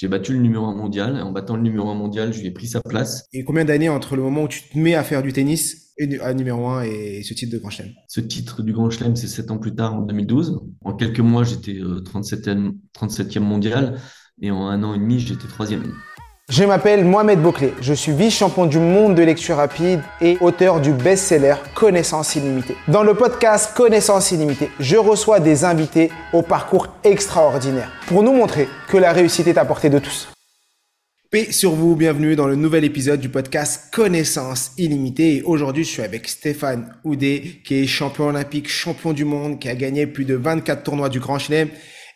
j'ai 0.00 0.08
battu 0.08 0.32
le 0.32 0.38
numéro 0.38 0.64
un 0.64 0.74
mondial. 0.74 1.18
Et 1.18 1.20
en 1.20 1.30
battant 1.30 1.56
le 1.56 1.62
numéro 1.62 1.90
un 1.90 1.94
mondial, 1.94 2.32
je 2.32 2.40
lui 2.40 2.46
ai 2.46 2.50
pris 2.50 2.66
sa 2.66 2.80
place. 2.80 3.26
Et 3.34 3.44
combien 3.44 3.66
d'années 3.66 3.90
entre 3.90 4.16
le 4.16 4.22
moment 4.22 4.44
où 4.44 4.48
tu 4.48 4.62
te 4.62 4.78
mets 4.78 4.94
à 4.94 5.04
faire 5.04 5.22
du 5.22 5.34
tennis 5.34 5.92
et 5.98 6.18
à 6.20 6.32
numéro 6.32 6.68
un 6.68 6.82
et 6.82 7.22
ce 7.22 7.34
titre 7.34 7.52
de 7.52 7.58
Grand 7.58 7.68
Chelem? 7.68 7.92
Ce 8.08 8.20
titre 8.22 8.62
du 8.62 8.72
Grand 8.72 8.88
Chelem, 8.88 9.14
c'est 9.14 9.26
sept 9.26 9.50
ans 9.50 9.58
plus 9.58 9.74
tard, 9.74 9.94
en 9.94 10.00
2012. 10.00 10.58
En 10.82 10.94
quelques 10.94 11.20
mois, 11.20 11.44
j'étais 11.44 11.74
37e, 11.74 12.76
37e 12.98 13.40
mondial. 13.40 14.00
Et 14.40 14.50
en 14.50 14.68
un 14.68 14.82
an 14.84 14.94
et 14.94 14.98
demi, 14.98 15.20
j'étais 15.20 15.48
troisième. 15.48 15.92
Je 16.50 16.64
m'appelle 16.64 17.04
Mohamed 17.04 17.40
Bouclé, 17.40 17.74
je 17.80 17.94
suis 17.94 18.10
vice-champion 18.10 18.66
du 18.66 18.80
monde 18.80 19.14
de 19.14 19.22
lecture 19.22 19.54
rapide 19.54 20.00
et 20.20 20.36
auteur 20.40 20.80
du 20.80 20.92
best-seller 20.92 21.54
Connaissance 21.76 22.34
illimitée. 22.34 22.74
Dans 22.88 23.04
le 23.04 23.14
podcast 23.14 23.72
Connaissance 23.76 24.32
illimitée, 24.32 24.68
je 24.80 24.96
reçois 24.96 25.38
des 25.38 25.64
invités 25.64 26.10
au 26.32 26.42
parcours 26.42 26.88
extraordinaire 27.04 27.92
pour 28.08 28.24
nous 28.24 28.32
montrer 28.32 28.66
que 28.88 28.96
la 28.96 29.12
réussite 29.12 29.46
est 29.46 29.58
à 29.58 29.64
portée 29.64 29.90
de 29.90 30.00
tous. 30.00 30.26
Paix 31.30 31.52
sur 31.52 31.70
vous, 31.70 31.94
bienvenue 31.94 32.34
dans 32.34 32.48
le 32.48 32.56
nouvel 32.56 32.82
épisode 32.82 33.20
du 33.20 33.28
podcast 33.28 33.84
Connaissance 33.92 34.72
illimitée. 34.76 35.36
Et 35.36 35.42
aujourd'hui, 35.42 35.84
je 35.84 35.90
suis 35.90 36.02
avec 36.02 36.28
Stéphane 36.28 36.96
Houdet, 37.04 37.60
qui 37.64 37.76
est 37.76 37.86
champion 37.86 38.24
olympique, 38.24 38.68
champion 38.68 39.12
du 39.12 39.24
monde, 39.24 39.60
qui 39.60 39.68
a 39.68 39.76
gagné 39.76 40.08
plus 40.08 40.24
de 40.24 40.34
24 40.34 40.82
tournois 40.82 41.10
du 41.10 41.20
Grand 41.20 41.38
Chelem 41.38 41.68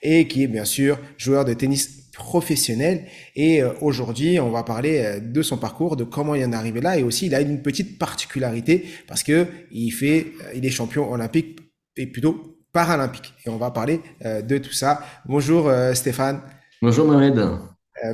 et 0.03 0.27
qui 0.27 0.43
est 0.43 0.49
bien 0.49 0.65
sûr 0.65 0.99
joueur 1.19 1.45
de 1.45 1.55
tennis 1.55 2.04
professionnel. 2.15 3.07
Et 3.35 3.63
euh, 3.63 3.73
aujourd'hui, 3.81 4.41
on 4.41 4.51
va 4.51 4.63
parler 4.63 5.05
euh, 5.05 5.21
de 5.21 5.43
son 5.43 5.59
parcours, 5.59 5.97
de 5.97 6.05
comment 6.05 6.35
il 6.35 6.45
en 6.45 6.53
est 6.53 6.57
arrivé 6.57 6.81
là. 6.81 6.99
Et 6.99 7.03
aussi, 7.03 7.27
il 7.27 7.35
a 7.35 7.41
une 7.41 7.61
petite 7.61 7.99
particularité 7.99 8.87
parce 9.07 9.23
que 9.23 9.47
il 9.71 9.91
fait, 9.91 10.33
euh, 10.41 10.53
il 10.55 10.65
est 10.65 10.71
champion 10.71 11.11
olympique 11.13 11.59
et 11.97 12.07
plutôt 12.07 12.59
paralympique. 12.73 13.35
Et 13.45 13.51
on 13.51 13.57
va 13.57 13.71
parler 13.71 14.01
de 14.25 14.59
tout 14.59 14.73
ça. 14.73 15.01
Bonjour 15.27 15.71
Stéphane. 15.93 16.41
Bonjour 16.83 17.07
Mohamed. 17.07 17.41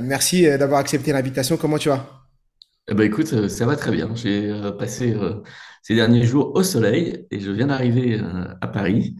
merci 0.03 0.43
d'avoir 0.43 0.81
accepté 0.81 1.13
l'invitation. 1.13 1.57
Comment 1.57 1.79
tu 1.79 1.89
vas? 1.89 2.27
Eh 2.87 2.93
ben, 2.93 3.05
écoute, 3.05 3.49
ça 3.49 3.65
va 3.65 3.77
très 3.77 3.91
bien. 3.91 4.15
J'ai 4.15 4.53
passé 4.79 5.17
ces 5.83 5.95
derniers 5.95 6.25
jours 6.25 6.53
au 6.55 6.63
soleil 6.63 7.27
et 7.31 7.41
je 7.41 7.51
viens 7.51 7.69
d'arriver 7.69 8.21
à 8.61 8.69
Paris. 8.69 9.17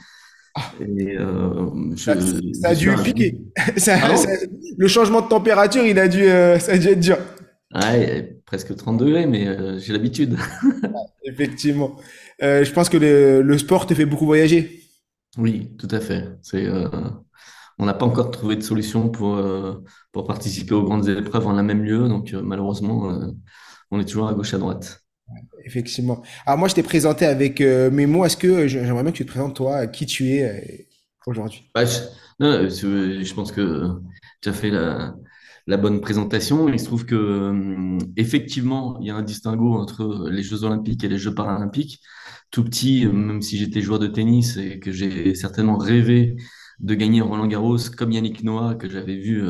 Euh, 0.81 1.97
ça, 1.97 2.13
a 2.65 2.75
dû 2.75 2.95
piquer. 3.05 3.39
Ah 3.89 4.15
le 4.79 4.89
changement 4.89 5.21
de 5.21 5.29
température, 5.29 5.85
il 5.85 5.99
a 5.99 6.09
dû, 6.09 6.23
euh, 6.23 6.59
ça 6.59 6.73
a 6.73 6.79
dû 6.79 6.89
être 6.89 7.01
dur. 7.01 7.19
Ouais, 7.75 8.41
presque 8.47 8.75
30 8.75 8.99
degrés, 8.99 9.27
mais 9.27 9.47
euh, 9.47 9.79
j'ai 9.79 9.93
l'habitude. 9.93 10.37
effectivement. 11.25 11.97
je 12.41 12.71
pense 12.73 12.89
que 12.89 12.97
le, 12.97 13.59
sport 13.59 13.87
te 13.87 13.95
fait 13.95 14.07
beaucoup 14.07 14.27
voyager. 14.27 14.81
Oui, 15.39 15.71
tout 15.79 15.89
à 15.91 16.01
fait. 16.01 16.29
C'est, 16.43 16.67
on 17.79 17.87
n'a 17.87 17.95
pas 17.95 18.07
encore 18.07 18.31
trouvé 18.31 18.57
de 18.57 18.63
solution 18.63 19.09
pour, 19.09 19.41
pour 20.13 20.27
participer 20.27 20.75
aux 20.75 20.83
grandes 20.83 21.09
épreuves 21.09 21.47
en 21.47 21.57
un 21.57 21.63
même 21.63 21.85
lieu, 21.85 22.09
donc 22.09 22.33
malheureusement, 22.33 23.13
on 23.91 24.01
est 24.01 24.05
toujours 24.05 24.29
à 24.29 24.35
gauche 24.35 24.55
à 24.55 24.59
droite. 24.59 25.03
Effectivement. 25.65 26.23
Alors 26.47 26.59
moi, 26.59 26.69
je 26.69 26.75
t'ai 26.75 26.83
présenté 26.83 27.27
avec 27.27 27.61
euh, 27.61 27.91
mes 27.91 28.07
mots. 28.07 28.25
Est-ce 28.25 28.37
que 28.37 28.67
j'aimerais 28.67 29.03
bien 29.03 29.13
que 29.13 29.17
tu 29.17 29.27
te 29.27 29.31
présentes 29.31 29.57
toi, 29.57 29.87
qui 29.87 30.07
tu 30.07 30.31
es 30.31 30.45
euh, 30.45 30.85
aujourd'hui? 31.27 31.71
Bah, 31.75 31.85
je, 31.85 31.99
non, 32.41 32.69
je 32.69 33.35
pense 33.35 33.53
que 33.53 33.89
tu 34.41 34.49
as 34.49 34.53
fait 34.53 34.71
la, 34.71 35.77
bonne 35.77 36.01
présentation. 36.01 36.69
Il 36.69 36.81
se 36.81 36.87
trouve 36.87 37.05
que 37.05 37.15
euh, 37.15 37.99
effectivement, 38.17 38.99
il 39.01 39.07
y 39.07 39.11
a 39.11 39.15
un 39.15 39.23
distinguo 39.23 39.75
entre 39.75 40.29
les 40.31 40.43
Jeux 40.43 40.65
Olympiques 40.65 41.05
et 41.05 41.09
les 41.09 41.19
Jeux 41.19 41.35
Paralympiques. 41.35 42.01
Tout 42.51 42.65
petit, 42.65 43.07
même 43.07 43.43
si 43.43 43.59
j'étais 43.59 43.81
joueur 43.81 44.01
de 44.01 44.09
tennis 44.09 44.57
et 44.57 44.81
que 44.81 44.91
j'ai 44.91 45.35
certainement 45.37 45.77
rêvé 45.77 46.35
de 46.81 46.95
gagner 46.95 47.21
Roland 47.21 47.47
Garros 47.47 47.77
comme 47.97 48.11
Yannick 48.11 48.43
Noah 48.43 48.75
que 48.75 48.89
j'avais 48.89 49.17
vu 49.17 49.45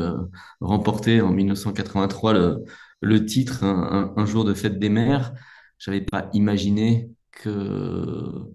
remporter 0.59 1.21
en 1.21 1.31
1983 1.31 2.33
le, 2.33 2.63
le 2.99 3.25
titre 3.25 3.63
un, 3.63 4.13
un, 4.15 4.25
jour 4.25 4.43
de 4.43 4.53
fête 4.53 4.77
des 4.77 4.89
mères 4.89 5.33
j'avais 5.81 6.01
pas 6.01 6.29
imaginé 6.33 7.09
que 7.31 7.49
euh, 7.49 8.49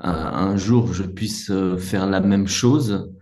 un 0.00 0.56
jour 0.56 0.92
je 0.92 1.02
puisse 1.02 1.50
euh, 1.50 1.76
faire 1.76 2.06
la 2.06 2.20
même 2.20 2.48
chose, 2.48 3.12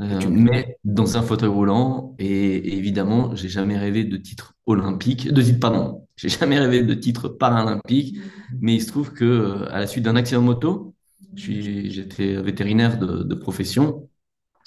euh, 0.00 0.20
mais 0.30 0.78
dans 0.84 1.16
un 1.16 1.22
fauteuil 1.22 1.48
roulant. 1.48 2.14
Et, 2.18 2.76
évidemment, 2.76 3.34
j'ai 3.34 3.48
jamais 3.48 3.76
rêvé 3.76 4.04
de 4.04 4.16
titre 4.16 4.54
olympique, 4.66 5.32
de 5.32 5.42
titre, 5.42 5.58
pardon, 5.58 6.06
j'ai 6.16 6.28
jamais 6.28 6.58
rêvé 6.58 6.82
de 6.82 6.94
titre 6.94 7.28
paralympique. 7.28 8.18
Mais 8.60 8.74
il 8.74 8.82
se 8.82 8.88
trouve 8.88 9.12
que 9.12 9.66
à 9.70 9.80
la 9.80 9.86
suite 9.88 10.04
d'un 10.04 10.16
accident 10.16 10.40
de 10.40 10.46
moto, 10.46 10.94
j'étais 11.34 12.40
vétérinaire 12.40 12.98
de, 12.98 13.24
de, 13.24 13.34
profession. 13.34 14.08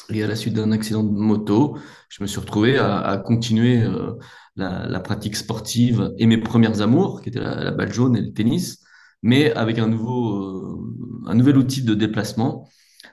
Et 0.10 0.24
à 0.24 0.28
la 0.28 0.36
suite 0.36 0.56
d'un 0.56 0.72
accident 0.72 1.04
de 1.04 1.10
moto, 1.10 1.78
je 2.10 2.22
me 2.22 2.28
suis 2.28 2.40
retrouvé 2.40 2.78
à, 2.78 3.00
à 3.00 3.18
continuer 3.18 3.84
la, 4.60 5.00
pratique 5.00 5.36
sportive 5.36 6.14
et 6.18 6.26
mes 6.26 6.38
premières 6.38 6.82
amours, 6.82 7.22
qui 7.22 7.30
étaient 7.30 7.40
la, 7.40 7.72
balle 7.72 7.94
jaune 7.94 8.16
et 8.18 8.22
le 8.22 8.34
tennis, 8.34 8.84
mais 9.22 9.52
avec 9.54 9.80
un, 9.80 9.88
nouveau, 9.88 10.36
euh, 10.36 11.28
un 11.28 11.36
nouvel 11.36 11.58
outil 11.58 11.84
de 11.84 11.94
déplacement, 11.94 12.68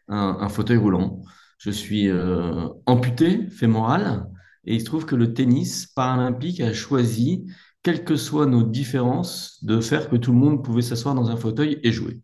un, 0.08 0.48
fauteuil 0.48 0.76
roulant. 0.76 1.22
Je 1.58 1.70
suis 1.70 2.08
euh, 2.08 2.68
amputé 2.86 3.48
fémoral 3.50 4.28
et 4.64 4.74
il 4.74 4.80
se 4.80 4.84
trouve 4.84 5.06
que 5.06 5.16
le 5.16 5.32
tennis 5.34 5.86
paralympique 5.86 6.60
a 6.60 6.72
choisi, 6.72 7.46
quelles 7.82 8.04
que 8.04 8.16
soient 8.16 8.46
nos 8.46 8.62
différences, 8.62 9.62
de 9.64 9.80
faire 9.80 10.08
que 10.08 10.16
tout 10.16 10.32
le 10.32 10.38
monde 10.38 10.64
pouvait 10.64 10.82
s'asseoir 10.82 11.14
dans 11.14 11.30
un 11.30 11.36
fauteuil 11.36 11.80
et 11.82 11.92
jouer. 11.92 12.20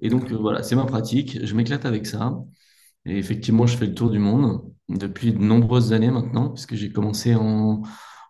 Et 0.00 0.08
donc 0.08 0.30
euh, 0.32 0.36
voilà, 0.36 0.62
c'est 0.62 0.76
ma 0.76 0.86
pratique, 0.86 1.44
je 1.44 1.54
m'éclate 1.54 1.84
avec 1.84 2.06
ça. 2.06 2.38
Et 3.06 3.18
effectivement, 3.18 3.66
je 3.66 3.76
fais 3.76 3.86
le 3.86 3.94
tour 3.94 4.10
du 4.10 4.18
monde 4.18 4.62
depuis 4.88 5.32
de 5.32 5.38
nombreuses 5.38 5.92
années 5.92 6.10
maintenant, 6.10 6.50
puisque 6.50 6.74
j'ai 6.74 6.92
commencé 6.92 7.34
en, 7.34 7.82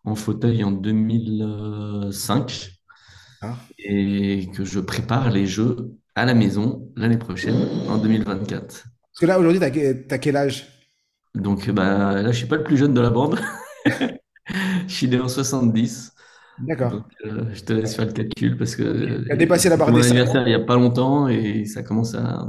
en 0.05 0.15
fauteuil 0.15 0.65
en 0.65 0.71
2005 0.71 2.71
ah. 3.43 3.56
et 3.78 4.49
que 4.55 4.65
je 4.65 4.81
prépare 4.81 5.31
les 5.31 5.47
jeux 5.47 5.93
à 6.15 6.25
la 6.25 6.34
maison 6.34 6.88
l'année 6.97 7.19
prochaine, 7.19 7.69
en 7.88 7.99
2024. 7.99 8.66
Parce 8.66 8.84
que 9.21 9.27
là, 9.27 9.39
aujourd'hui, 9.39 9.60
tu 9.60 10.15
as, 10.15 10.19
quel 10.19 10.37
âge? 10.37 10.66
Donc 11.34 11.71
bah, 11.71 12.22
là, 12.22 12.33
je 12.33 12.37
suis 12.37 12.47
pas 12.47 12.56
le 12.56 12.65
plus 12.65 12.77
jeune 12.77 12.94
de 12.94 13.00
la 13.00 13.10
bande. 13.10 13.39
je 13.87 14.93
suis 14.93 15.09
né 15.09 15.21
en 15.21 15.28
70. 15.28 16.12
D'accord. 16.60 17.05
Euh, 17.25 17.44
je 17.55 17.62
te 17.62 17.72
laisse 17.72 17.97
faire 17.97 18.06
le 18.06 18.12
calcul 18.12 18.56
parce 18.56 18.77
que. 18.77 19.25
Tu 19.25 19.33
as 19.33 19.37
dépassé 19.37 19.69
la 19.69 19.77
barre 19.77 19.93
des 19.93 20.06
anniversaire 20.06 20.43
il 20.47 20.50
n'y 20.50 20.55
a 20.55 20.60
pas 20.60 20.75
longtemps 20.75 21.28
et 21.28 21.65
ça 21.65 21.83
commence 21.83 22.15
à. 22.15 22.49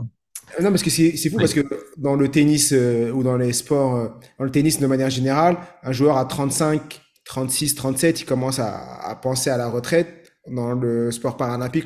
Non, 0.62 0.70
parce 0.70 0.84
que 0.84 0.90
c'est 0.90 1.30
fou 1.30 1.38
parce 1.38 1.54
que 1.54 1.62
dans 1.98 2.16
le 2.16 2.28
tennis 2.28 2.74
euh, 2.74 3.12
ou 3.12 3.24
dans 3.24 3.38
les 3.38 3.54
sports, 3.54 3.96
euh, 3.96 4.08
dans 4.38 4.44
le 4.44 4.52
tennis 4.52 4.80
de 4.80 4.88
manière 4.88 5.10
générale, 5.10 5.58
un 5.82 5.94
joueur 5.94 6.18
à 6.18 6.26
35, 6.26 7.02
36, 7.32 7.76
37, 7.76 8.22
il 8.22 8.26
commence 8.26 8.60
à, 8.60 9.18
penser 9.22 9.50
à 9.50 9.56
la 9.56 9.70
retraite. 9.70 10.34
Dans 10.50 10.74
le 10.74 11.12
sport 11.12 11.38
paralympique, 11.38 11.86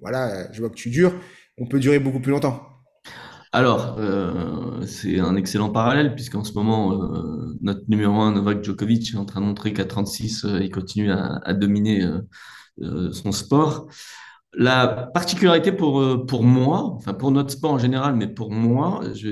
voilà, 0.00 0.52
je 0.52 0.60
vois 0.60 0.70
que 0.70 0.76
tu 0.76 0.88
dures, 0.88 1.12
on 1.58 1.66
peut 1.66 1.80
durer 1.80 1.98
beaucoup 1.98 2.20
plus 2.20 2.30
longtemps. 2.30 2.62
Alors, 3.50 3.96
euh, 3.98 4.86
c'est 4.86 5.18
un 5.18 5.34
excellent 5.34 5.70
parallèle, 5.70 6.14
puisqu'en 6.14 6.44
ce 6.44 6.52
moment, 6.52 6.92
euh, 6.92 7.56
notre 7.60 7.82
numéro 7.88 8.20
1, 8.20 8.34
Novak 8.34 8.62
Djokovic, 8.62 9.14
est 9.14 9.16
en 9.16 9.24
train 9.24 9.40
de 9.40 9.46
montrer 9.46 9.72
qu'à 9.72 9.84
36, 9.84 10.44
euh, 10.44 10.60
il 10.62 10.70
continue 10.70 11.10
à, 11.10 11.52
dominer 11.54 12.08
son 13.10 13.32
sport. 13.32 13.88
La 14.52 14.86
particularité 15.12 15.72
pour, 15.72 16.24
pour 16.26 16.44
moi, 16.44 16.92
enfin 16.94 17.14
pour 17.14 17.32
notre 17.32 17.50
sport 17.50 17.72
en 17.72 17.78
général, 17.78 18.14
mais 18.14 18.28
pour 18.28 18.52
moi, 18.52 19.00
je 19.12 19.28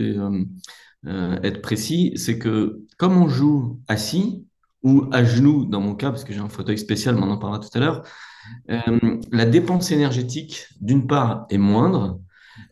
vais 1.04 1.46
être 1.46 1.62
précis, 1.62 2.14
c'est 2.16 2.36
que 2.36 2.80
comme 2.98 3.16
on 3.16 3.28
joue 3.28 3.80
assis, 3.86 4.44
ou 4.82 5.08
à 5.12 5.24
genoux 5.24 5.64
dans 5.64 5.80
mon 5.80 5.94
cas, 5.94 6.10
parce 6.10 6.24
que 6.24 6.32
j'ai 6.32 6.40
un 6.40 6.48
fauteuil 6.48 6.78
spécial, 6.78 7.14
mais 7.14 7.22
on 7.22 7.30
en 7.30 7.38
parlera 7.38 7.60
tout 7.60 7.70
à 7.74 7.78
l'heure, 7.78 8.02
euh, 8.70 9.18
la 9.30 9.46
dépense 9.46 9.90
énergétique, 9.90 10.66
d'une 10.80 11.06
part, 11.06 11.46
est 11.50 11.58
moindre 11.58 12.20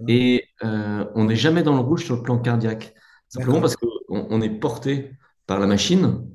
et 0.08 0.44
euh, 0.64 1.04
on 1.14 1.24
n'est 1.24 1.36
jamais 1.36 1.62
dans 1.62 1.74
le 1.74 1.80
rouge 1.80 2.04
sur 2.04 2.16
le 2.16 2.22
plan 2.22 2.38
cardiaque. 2.38 2.94
Simplement 3.28 3.60
parce 3.60 3.76
qu'on 3.76 3.88
on 4.10 4.40
est 4.40 4.50
porté 4.50 5.12
par 5.46 5.60
la 5.60 5.66
machine. 5.66 6.26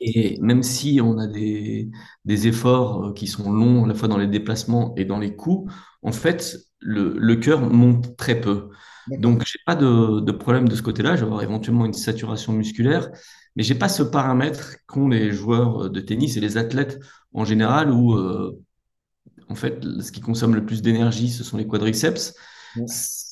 Et 0.00 0.38
même 0.40 0.62
si 0.62 1.00
on 1.02 1.18
a 1.18 1.26
des, 1.26 1.90
des, 2.24 2.46
efforts 2.46 3.06
euh, 3.06 3.12
qui 3.12 3.26
sont 3.26 3.50
longs 3.50 3.84
à 3.84 3.88
la 3.88 3.94
fois 3.94 4.08
dans 4.08 4.18
les 4.18 4.26
déplacements 4.28 4.94
et 4.96 5.04
dans 5.04 5.18
les 5.18 5.34
coups, 5.34 5.72
en 6.02 6.12
fait, 6.12 6.56
le, 6.80 7.14
le 7.18 7.36
cœur 7.36 7.60
monte 7.60 8.16
très 8.16 8.40
peu. 8.40 8.70
Donc, 9.10 9.44
j'ai 9.46 9.58
pas 9.64 9.74
de, 9.74 10.20
de, 10.20 10.32
problème 10.32 10.68
de 10.68 10.76
ce 10.76 10.82
côté-là. 10.82 11.16
Je 11.16 11.20
vais 11.20 11.26
avoir 11.26 11.42
éventuellement 11.42 11.86
une 11.86 11.94
saturation 11.94 12.52
musculaire, 12.52 13.10
mais 13.56 13.62
j'ai 13.62 13.74
pas 13.74 13.88
ce 13.88 14.02
paramètre 14.02 14.76
qu'ont 14.86 15.08
les 15.08 15.32
joueurs 15.32 15.90
de 15.90 16.00
tennis 16.00 16.36
et 16.36 16.40
les 16.40 16.56
athlètes 16.58 17.00
en 17.32 17.44
général 17.44 17.90
où, 17.90 18.14
euh, 18.14 18.58
en 19.48 19.54
fait, 19.54 19.82
ce 20.00 20.12
qui 20.12 20.20
consomme 20.20 20.54
le 20.54 20.64
plus 20.64 20.82
d'énergie, 20.82 21.30
ce 21.30 21.42
sont 21.42 21.56
les 21.56 21.66
quadriceps. 21.66 22.34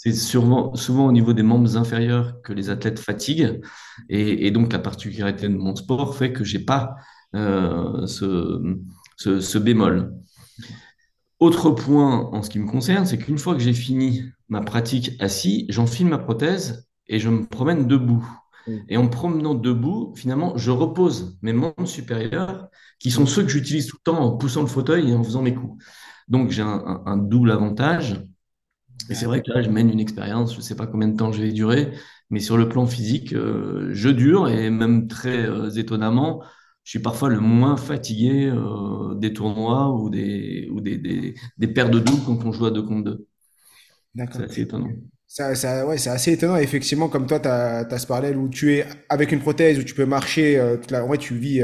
C'est 0.07 0.13
souvent, 0.13 0.75
souvent 0.77 1.07
au 1.07 1.13
niveau 1.13 1.33
des 1.33 1.43
membres 1.43 1.77
inférieurs 1.77 2.41
que 2.43 2.53
les 2.53 2.71
athlètes 2.71 3.01
fatiguent. 3.01 3.61
Et, 4.09 4.47
et 4.47 4.51
donc, 4.53 4.73
la 4.73 4.79
particularité 4.79 5.49
de 5.49 5.57
mon 5.57 5.75
sport 5.75 6.17
fait 6.17 6.33
que 6.33 6.45
j'ai 6.45 6.61
pas 6.61 6.95
euh, 7.35 8.07
ce, 8.07 8.79
ce, 9.17 9.41
ce 9.41 9.59
bémol. 9.59 10.15
Autre 11.41 11.71
point 11.71 12.31
en 12.33 12.43
ce 12.43 12.51
qui 12.51 12.61
me 12.61 12.71
concerne, 12.71 13.05
c'est 13.05 13.19
qu'une 13.19 13.39
fois 13.39 13.55
que 13.55 13.61
j'ai 13.61 13.73
fini 13.73 14.23
ma 14.49 14.61
pratique 14.61 15.13
assis, 15.21 15.67
j'enfile 15.71 16.07
ma 16.07 16.19
prothèse 16.19 16.89
et 17.09 17.19
je 17.19 17.29
me 17.29 17.45
promène 17.45 17.89
debout. 17.89 18.25
Et 18.89 18.97
en 18.97 19.05
me 19.05 19.11
promenant 19.11 19.55
debout, 19.55 20.13
finalement, 20.17 20.57
je 20.57 20.71
repose 20.71 21.37
mes 21.43 21.53
membres 21.53 21.87
supérieurs, 21.87 22.69
qui 22.99 23.11
sont 23.11 23.27
ceux 23.27 23.43
que 23.43 23.49
j'utilise 23.49 23.87
tout 23.87 23.97
le 23.99 24.13
temps 24.13 24.21
en 24.21 24.37
poussant 24.37 24.61
le 24.61 24.67
fauteuil 24.67 25.11
et 25.11 25.15
en 25.15 25.23
faisant 25.23 25.43
mes 25.43 25.55
coups. 25.55 25.85
Donc, 26.29 26.51
j'ai 26.51 26.63
un, 26.63 27.17
double 27.17 27.51
avantage. 27.51 28.25
Et 29.09 29.15
c'est 29.15 29.27
vrai 29.27 29.43
que 29.43 29.51
là, 29.53 29.63
je 29.63 29.71
mène 29.71 29.91
une 29.91 30.01
expérience, 30.01 30.53
je 30.53 30.59
ne 30.59 30.63
sais 30.63 30.75
pas 30.77 30.87
combien 30.87 31.09
de 31.09 31.17
temps 31.17 31.33
je 31.33 31.43
vais 31.43 31.53
durer, 31.53 31.93
mais 32.31 32.41
sur 32.41 32.57
le 32.57 32.69
plan 32.69 32.87
physique, 32.87 33.33
euh, 33.33 33.89
je 33.93 34.09
dure 34.09 34.49
et 34.49 34.71
même 34.71 35.07
très 35.09 35.47
euh, 35.47 35.71
étonnamment, 35.71 36.43
je 36.85 36.91
suis 36.91 36.99
parfois 37.01 37.29
le 37.31 37.41
moins 37.41 37.77
fatigué 37.77 38.47
euh, 38.47 39.15
des 39.15 39.33
tournois 39.33 39.93
ou 39.95 40.11
des, 40.11 40.69
ou 40.73 40.81
des, 40.81 40.99
des, 40.99 41.35
des 41.59 41.69
paires 41.69 41.91
de 41.91 41.99
doubles 42.01 42.23
quand 42.25 42.45
on 42.45 42.53
joue 42.53 42.67
à 42.67 42.71
deux 42.71 42.83
contre 42.83 43.05
deux. 43.05 43.27
D'accord. 44.15 44.41
C'est 44.41 44.45
assez 44.45 44.61
étonnant. 44.63 44.91
Ça, 45.29 45.55
ça, 45.55 45.87
ouais, 45.87 45.99
c'est 45.99 46.11
assez 46.11 46.33
étonnant. 46.33 46.57
Effectivement, 46.57 47.09
comme 47.09 47.27
toi, 47.27 47.41
tu 47.41 47.49
as, 47.49 47.99
ce 47.99 48.07
parallèle 48.07 48.37
où 48.37 48.49
tu 48.49 48.75
es 48.75 48.87
avec 49.09 49.33
une 49.33 49.41
prothèse, 49.41 49.79
où 49.79 49.83
tu 49.83 49.95
peux 49.95 50.07
marcher, 50.07 50.61
toute 50.81 50.91
la... 50.91 51.05
en 51.05 51.09
vrai, 51.09 51.19
tu 51.19 51.35
vis 51.37 51.63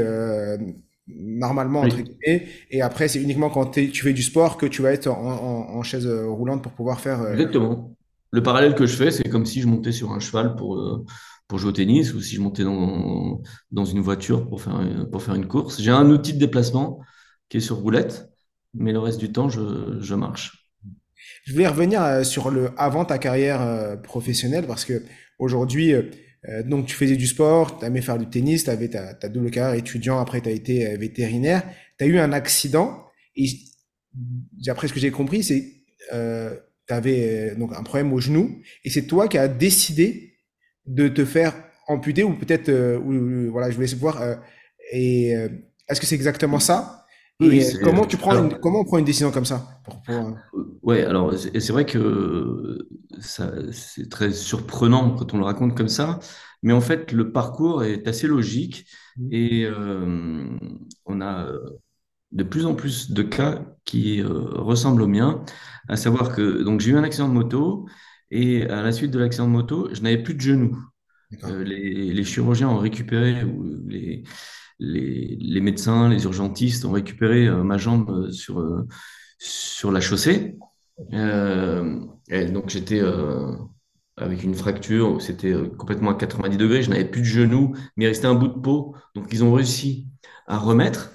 normalement, 1.07 1.81
entre 1.83 2.01
Oui, 2.01 2.03
guillemets. 2.03 2.47
Et 2.71 2.81
après, 2.81 3.07
c'est 3.07 3.21
uniquement 3.21 3.49
quand 3.49 3.67
tu 3.67 3.91
fais 4.03 4.13
du 4.13 4.23
sport 4.23 4.57
que 4.57 4.65
tu 4.65 4.81
vas 4.81 4.91
être 4.93 5.07
en, 5.07 5.15
en, 5.15 5.75
en 5.77 5.83
chaise 5.83 6.05
euh, 6.07 6.27
roulante 6.29 6.63
pour 6.63 6.71
pouvoir 6.73 6.99
faire. 7.01 7.21
euh, 7.21 7.35
exactement. 7.35 7.95
Le 8.31 8.41
parallèle 8.43 8.75
que 8.75 8.85
je 8.85 8.95
fais, 8.95 9.11
c'est 9.11 9.29
comme 9.29 9.45
si 9.45 9.61
je 9.61 9.67
montais 9.67 9.91
sur 9.91 10.11
un 10.11 10.19
cheval 10.19 10.55
pour, 10.55 10.77
euh, 10.79 11.05
pour 11.47 11.59
jouer 11.59 11.69
au 11.69 11.73
tennis 11.73 12.13
ou 12.13 12.21
si 12.21 12.35
je 12.35 12.41
montais 12.41 12.63
dans, 12.63 13.41
dans 13.71 13.85
une 13.85 13.99
voiture 14.01 14.47
pour 14.49 14.61
faire, 14.61 14.79
une- 14.81 15.09
pour 15.09 15.21
faire 15.21 15.35
une 15.35 15.47
course. 15.47 15.79
J'ai 15.81 15.91
un 15.91 16.09
outil 16.09 16.33
de 16.33 16.39
déplacement 16.39 16.99
qui 17.49 17.57
est 17.57 17.59
sur 17.59 17.77
roulette, 17.77 18.29
mais 18.73 18.91
le 18.91 18.99
reste 18.99 19.19
du 19.19 19.31
temps, 19.31 19.49
je, 19.49 19.99
je 20.01 20.15
marche. 20.15 20.71
Je 21.45 21.53
voulais 21.53 21.67
revenir 21.67 22.25
sur 22.25 22.49
le 22.51 22.71
avant 22.77 23.05
ta 23.05 23.17
carrière 23.17 23.97
professionnelle 24.03 24.65
parce 24.67 24.85
que 24.85 25.03
aujourd'hui, 25.39 25.93
euh, 26.47 26.59
euh, 26.59 26.63
donc 26.63 26.85
tu 26.87 26.95
faisais 26.95 27.15
du 27.15 27.27
sport, 27.27 27.79
tu 27.79 27.85
aimais 27.85 28.01
faire 28.01 28.17
du 28.17 28.29
tennis, 28.29 28.65
tu 28.65 28.69
avais 28.69 28.89
ta, 28.89 29.13
ta 29.13 29.29
double 29.29 29.51
carrière 29.51 29.77
étudiant, 29.77 30.19
après 30.19 30.41
tu 30.41 30.49
as 30.49 30.51
été 30.51 30.87
euh, 30.87 30.97
vétérinaire, 30.97 31.63
tu 31.97 32.05
as 32.05 32.07
eu 32.07 32.19
un 32.19 32.31
accident 32.33 33.05
et 33.35 33.47
après 34.67 34.87
ce 34.87 34.93
que 34.93 34.99
j'ai 34.99 35.11
compris, 35.11 35.43
c'est 35.43 35.65
euh, 36.13 36.55
tu 36.87 36.93
avais 36.93 37.55
donc 37.55 37.73
un 37.73 37.83
problème 37.83 38.13
au 38.13 38.19
genou 38.19 38.61
et 38.83 38.89
c'est 38.89 39.03
toi 39.03 39.27
qui 39.27 39.37
as 39.37 39.47
décidé 39.47 40.33
de 40.85 41.07
te 41.07 41.25
faire 41.25 41.55
amputer 41.87 42.23
ou 42.23 42.33
peut-être 42.33 42.69
euh, 42.69 43.49
voilà, 43.51 43.69
je 43.69 43.75
voulais 43.75 43.87
savoir 43.87 44.21
euh, 44.21 44.35
et 44.91 45.35
euh, 45.35 45.49
est-ce 45.89 45.99
que 45.99 46.05
c'est 46.05 46.15
exactement 46.15 46.59
ça? 46.59 47.02
Oui, 47.39 47.51
Et 47.51 47.75
euh, 47.75 47.79
comment 47.83 48.05
tu 48.05 48.17
prends 48.17 48.35
une, 48.37 48.57
comment 48.59 48.81
on 48.81 48.85
prend 48.85 48.97
une 48.99 49.05
décision 49.05 49.31
comme 49.31 49.45
ça 49.45 49.79
pour, 49.83 50.01
pour, 50.03 50.27
euh, 50.27 50.31
euh, 50.55 50.79
ouais, 50.83 51.03
alors, 51.03 51.33
c'est 51.37 51.71
vrai 51.71 51.85
que 51.85 52.87
ça, 53.19 53.51
c'est 53.71 54.09
très 54.09 54.31
surprenant 54.31 55.15
quand 55.15 55.33
on 55.33 55.37
le 55.37 55.43
raconte 55.45 55.75
comme 55.75 55.87
ça, 55.87 56.19
mais 56.61 56.73
en 56.73 56.81
fait, 56.81 57.11
le 57.11 57.31
parcours 57.31 57.83
est 57.83 58.07
assez 58.07 58.27
logique 58.27 58.85
et 59.31 59.65
euh, 59.65 60.45
on 61.05 61.21
a 61.21 61.47
de 62.31 62.43
plus 62.43 62.65
en 62.65 62.75
plus 62.75 63.11
de 63.11 63.23
cas 63.23 63.65
qui 63.85 64.21
euh, 64.21 64.27
ressemblent 64.29 65.03
au 65.03 65.07
mien, 65.07 65.43
à 65.89 65.97
savoir 65.97 66.35
que 66.35 66.63
donc 66.63 66.81
j'ai 66.81 66.91
eu 66.91 66.97
un 66.97 67.03
accident 67.03 67.29
de 67.29 67.33
moto 67.33 67.87
et 68.31 68.63
à 68.69 68.83
la 68.83 68.91
suite 68.91 69.11
de 69.11 69.19
l'accident 69.19 69.47
de 69.47 69.51
moto, 69.53 69.89
je 69.93 70.01
n'avais 70.01 70.23
plus 70.23 70.35
de 70.35 70.41
genoux. 70.41 70.77
Euh, 71.43 71.63
les, 71.63 72.13
les 72.13 72.23
chirurgiens 72.23 72.69
ont 72.69 72.77
récupéré, 72.79 73.43
ou 73.43 73.63
les, 73.87 74.23
les, 74.79 75.61
médecins, 75.61 76.09
les 76.09 76.23
urgentistes 76.25 76.85
ont 76.85 76.91
récupéré 76.91 77.47
euh, 77.47 77.63
ma 77.63 77.77
jambe 77.77 78.09
euh, 78.09 78.31
sur, 78.31 78.59
euh, 78.59 78.87
sur 79.39 79.91
la 79.91 80.01
chaussée. 80.01 80.57
Donc 81.11 82.69
j'étais 82.69 83.01
avec 84.17 84.43
une 84.43 84.53
fracture, 84.53 85.21
c'était 85.21 85.53
complètement 85.77 86.11
à 86.11 86.15
90 86.15 86.57
degrés, 86.57 86.83
je 86.83 86.89
n'avais 86.89 87.05
plus 87.05 87.21
de 87.21 87.25
genoux, 87.25 87.73
mais 87.97 88.05
il 88.05 88.07
restait 88.07 88.27
un 88.27 88.35
bout 88.35 88.47
de 88.47 88.59
peau. 88.59 88.95
Donc 89.15 89.27
ils 89.31 89.43
ont 89.43 89.51
réussi 89.51 90.07
à 90.47 90.57
remettre, 90.57 91.11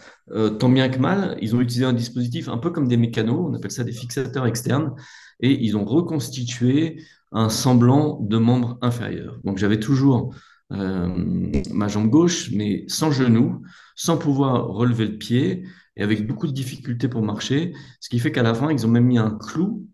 tant 0.59 0.69
bien 0.69 0.89
que 0.89 0.99
mal. 0.99 1.39
Ils 1.41 1.55
ont 1.55 1.61
utilisé 1.61 1.85
un 1.85 1.93
dispositif 1.93 2.49
un 2.49 2.59
peu 2.59 2.71
comme 2.71 2.89
des 2.89 2.97
mécanos, 2.97 3.51
on 3.51 3.55
appelle 3.55 3.71
ça 3.71 3.85
des 3.85 3.93
fixateurs 3.93 4.47
externes, 4.47 4.95
et 5.41 5.53
ils 5.65 5.77
ont 5.77 5.85
reconstitué 5.85 7.03
un 7.33 7.49
semblant 7.49 8.19
de 8.21 8.37
membre 8.37 8.79
inférieur. 8.83 9.39
Donc 9.45 9.59
j'avais 9.59 9.81
toujours 9.81 10.35
ma 10.71 11.89
jambe 11.89 12.11
gauche, 12.11 12.51
mais 12.53 12.85
sans 12.89 13.11
genou, 13.11 13.63
sans 13.97 14.19
pouvoir 14.19 14.67
relever 14.69 15.07
le 15.07 15.19
pied 15.19 15.65
et 15.97 16.03
avec 16.03 16.27
beaucoup 16.27 16.47
de 16.47 16.53
difficultés 16.53 17.09
pour 17.09 17.23
marcher, 17.23 17.73
ce 18.01 18.09
qui 18.09 18.19
fait 18.19 18.33
qu'à 18.33 18.43
la 18.43 18.55
fin, 18.55 18.71
ils 18.71 18.87
ont 18.87 18.91
même 18.91 19.07
mis 19.07 19.19
un 19.19 19.31
clou 19.39 19.87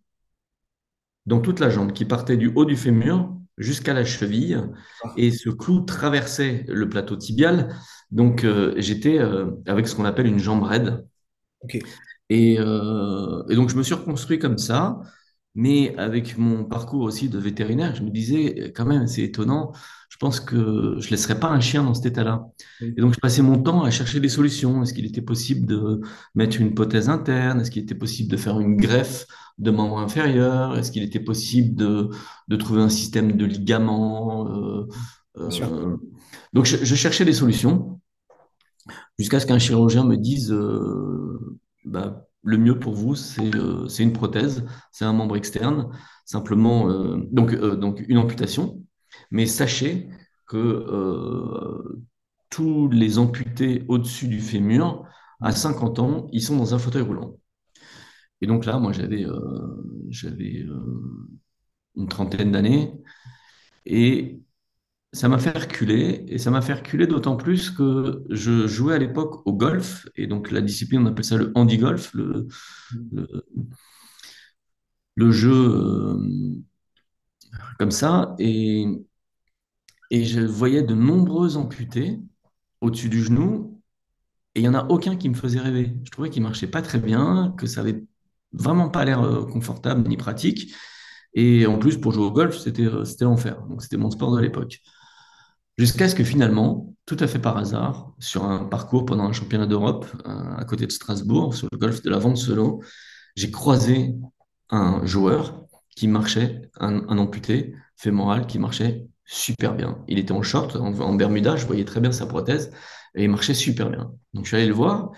dans 1.27 1.41
toute 1.41 1.61
la 1.61 1.71
jambe 1.71 1.93
qui 1.93 2.05
partait 2.05 2.37
du 2.37 2.53
haut 2.55 2.65
du 2.65 2.77
fémur 2.77 3.35
jusqu'à 3.59 3.95
la 3.95 4.05
cheville 4.05 4.63
et 5.17 5.31
ce 5.31 5.49
clou 5.51 5.81
traversait 5.81 6.65
le 6.69 6.89
plateau 6.89 7.17
tibial. 7.17 7.75
Donc 8.11 8.45
euh, 8.45 8.75
j'étais 8.79 9.19
euh, 9.19 9.51
avec 9.67 9.89
ce 9.89 9.95
qu'on 9.95 10.05
appelle 10.05 10.27
une 10.27 10.39
jambe 10.39 10.63
raide 10.63 11.05
Ok. 11.61 11.75
et, 12.31 12.57
euh, 12.59 13.43
et 13.49 13.55
donc 13.55 13.69
je 13.71 13.77
me 13.77 13.83
suis 13.83 13.95
reconstruit 13.95 14.39
comme 14.39 14.59
ça. 14.59 15.01
Mais 15.57 15.97
avec 15.99 16.37
mon 16.37 16.65
parcours 16.65 17.03
aussi 17.03 17.29
de 17.29 17.39
vétérinaire, 17.39 17.95
je 17.95 18.03
me 18.03 18.11
disais 18.11 18.73
quand 18.75 18.85
même, 18.87 19.07
c'est 19.07 19.23
étonnant. 19.23 19.73
Pense 20.25 20.41
que 20.41 20.97
je 21.01 21.11
laisserais 21.11 21.39
pas 21.39 21.51
un 21.51 21.61
chien 21.61 21.85
dans 21.85 21.93
cet 21.93 22.07
état-là. 22.07 22.47
Et 22.81 22.99
donc 23.03 23.13
je 23.13 23.21
passais 23.21 23.43
mon 23.43 23.63
temps 23.63 23.83
à 23.83 23.91
chercher 23.91 24.21
des 24.21 24.31
solutions. 24.31 24.83
Est-ce 24.83 24.95
qu'il 24.95 25.05
était 25.05 25.21
possible 25.21 25.67
de 25.67 26.01
mettre 26.35 26.59
une 26.63 26.73
prothèse 26.73 27.11
interne? 27.11 27.61
Est-ce 27.61 27.71
qu'il 27.71 27.83
était 27.83 28.01
possible 28.05 28.31
de 28.31 28.39
faire 28.39 28.59
une 28.59 28.77
greffe 28.77 29.27
de 29.59 29.71
membre 29.71 29.99
inférieur? 29.99 30.79
Est-ce 30.79 30.91
qu'il 30.93 31.03
était 31.03 31.21
possible 31.21 31.75
de, 31.77 32.09
de 32.49 32.57
trouver 32.57 32.81
un 32.81 32.89
système 32.89 33.33
de 33.33 33.45
ligaments? 33.45 34.49
Euh, 34.49 34.89
euh, 35.37 35.97
Donc 36.55 36.65
je, 36.65 36.79
je 36.83 36.95
cherchais 36.95 37.27
des 37.27 37.35
solutions 37.35 38.01
jusqu'à 39.19 39.41
ce 39.41 39.47
qu'un 39.47 39.59
chirurgien 39.59 40.05
me 40.05 40.17
dise 40.17 40.51
euh, 40.53 41.59
bah, 41.85 42.27
le 42.43 42.57
mieux 42.57 42.79
pour 42.79 42.95
vous, 42.95 43.15
c'est 43.15 44.03
une 44.09 44.15
prothèse, 44.15 44.65
c'est 44.91 45.05
un 45.05 45.13
membre 45.13 45.37
externe, 45.37 45.91
simplement 46.25 46.89
donc, 47.31 47.55
donc 47.55 48.03
une 48.09 48.17
amputation. 48.17 48.81
Mais 49.31 49.47
sachez 49.47 50.09
que 50.47 50.57
euh, 50.59 52.03
tous 52.51 52.89
les 52.91 53.19
amputés 53.19 53.85
au-dessus 53.89 54.29
du 54.29 54.41
fémur, 54.41 55.05
à 55.41 55.53
50 55.53 55.99
ans, 55.99 56.27
ils 56.33 56.43
sont 56.43 56.57
dans 56.57 56.75
un 56.75 56.79
fauteuil 56.79 57.03
roulant. 57.03 57.37
Et 58.41 58.47
donc 58.47 58.67
là, 58.67 58.79
moi, 58.79 58.93
j'avais 58.93 59.25
euh, 59.25 59.39
j'avais 60.11 60.63
euh, 60.63 61.29
une 61.97 62.09
trentaine 62.09 62.53
d'années 62.53 62.93
et 63.87 64.41
ça 65.13 65.29
m'a 65.29 65.39
fait 65.39 65.57
reculer, 65.59 66.25
et 66.29 66.39
ça 66.39 66.51
m'a 66.51 66.63
fait 66.63 66.75
reculer 66.75 67.07
d'autant 67.07 67.37
plus 67.37 67.71
que 67.71 68.25
je 68.31 68.67
jouais 68.67 68.95
à 68.95 68.99
l'époque 68.99 69.47
au 69.47 69.53
golf, 69.55 70.09
et 70.17 70.27
donc 70.27 70.51
la 70.51 70.61
discipline, 70.61 71.03
on 71.03 71.07
appelle 71.07 71.25
ça 71.25 71.37
le 71.39 71.53
handi-golf, 71.55 72.15
le, 72.15 72.49
le, 73.13 73.27
le 75.17 75.31
jeu 75.31 75.53
euh, 75.53 76.19
comme 77.79 77.91
ça, 77.91 78.35
et, 78.39 78.87
et 80.11 80.25
je 80.25 80.41
voyais 80.41 80.83
de 80.83 80.95
nombreux 80.95 81.57
amputés 81.57 82.21
au-dessus 82.81 83.09
du 83.09 83.23
genou, 83.23 83.81
et 84.55 84.61
il 84.61 84.63
n'y 84.63 84.69
en 84.69 84.75
a 84.75 84.87
aucun 84.89 85.17
qui 85.17 85.29
me 85.29 85.35
faisait 85.35 85.61
rêver. 85.61 85.97
Je 86.05 86.11
trouvais 86.11 86.31
qu'il 86.31 86.43
marchait 86.43 86.69
pas 86.69 86.83
très 86.83 86.99
bien, 87.01 87.55
que 87.59 87.67
ça 87.67 87.81
avait 87.81 88.05
vraiment 88.53 88.89
pas 88.89 89.05
l'air 89.05 89.23
euh, 89.23 89.45
confortable 89.47 90.09
ni 90.09 90.17
pratique, 90.17 90.75
et 91.35 91.67
en 91.67 91.79
plus, 91.79 91.99
pour 91.99 92.13
jouer 92.13 92.25
au 92.25 92.31
golf, 92.31 92.57
c'était 92.59 92.85
euh, 92.87 93.05
c'était 93.05 93.25
l'enfer, 93.25 93.61
donc 93.69 93.83
c'était 93.83 93.97
mon 93.97 94.11
sport 94.11 94.35
de 94.37 94.41
l'époque. 94.41 94.81
Jusqu'à 95.77 96.09
ce 96.09 96.15
que 96.15 96.23
finalement, 96.23 96.95
tout 97.07 97.17
à 97.19 97.27
fait 97.27 97.41
par 97.41 97.57
hasard, 97.59 98.13
sur 98.21 98.45
un 98.45 98.65
parcours 98.65 99.05
pendant 99.05 99.25
un 99.25 99.33
championnat 99.33 99.67
d'Europe 99.67 100.07
euh, 100.27 100.55
à 100.57 100.65
côté 100.65 100.87
de 100.87 100.93
Strasbourg, 100.93 101.55
sur 101.55 101.69
le 101.73 101.79
golfe 101.79 102.03
de 102.03 102.11
la 102.11 102.19
Vente-Selo, 102.19 102.81
j'ai 103.35 103.51
croisé 103.51 104.15
un 104.71 105.05
joueur 105.05 105.64
qui 105.97 106.09
marchait, 106.09 106.63
un, 106.81 107.19
amputé 107.19 107.75
fémoral 107.97 108.47
qui 108.47 108.59
marchait 108.59 109.07
super 109.25 109.75
bien. 109.75 110.05
Il 110.09 110.19
était 110.19 110.33
en 110.33 110.43
short, 110.43 110.77
en, 110.77 111.15
Bermuda, 111.15 111.57
je 111.57 111.67
voyais 111.67 111.85
très 111.85 112.01
bien 112.01 112.13
sa 112.13 112.27
prothèse, 112.27 112.73
et 113.15 113.25
il 113.25 113.31
marchait 113.31 113.55
super 113.55 113.91
bien. 113.91 114.13
Donc 114.33 114.45
je 114.45 114.49
suis 114.49 114.57
allé 114.57 114.67
le 114.67 114.75
voir 114.75 115.13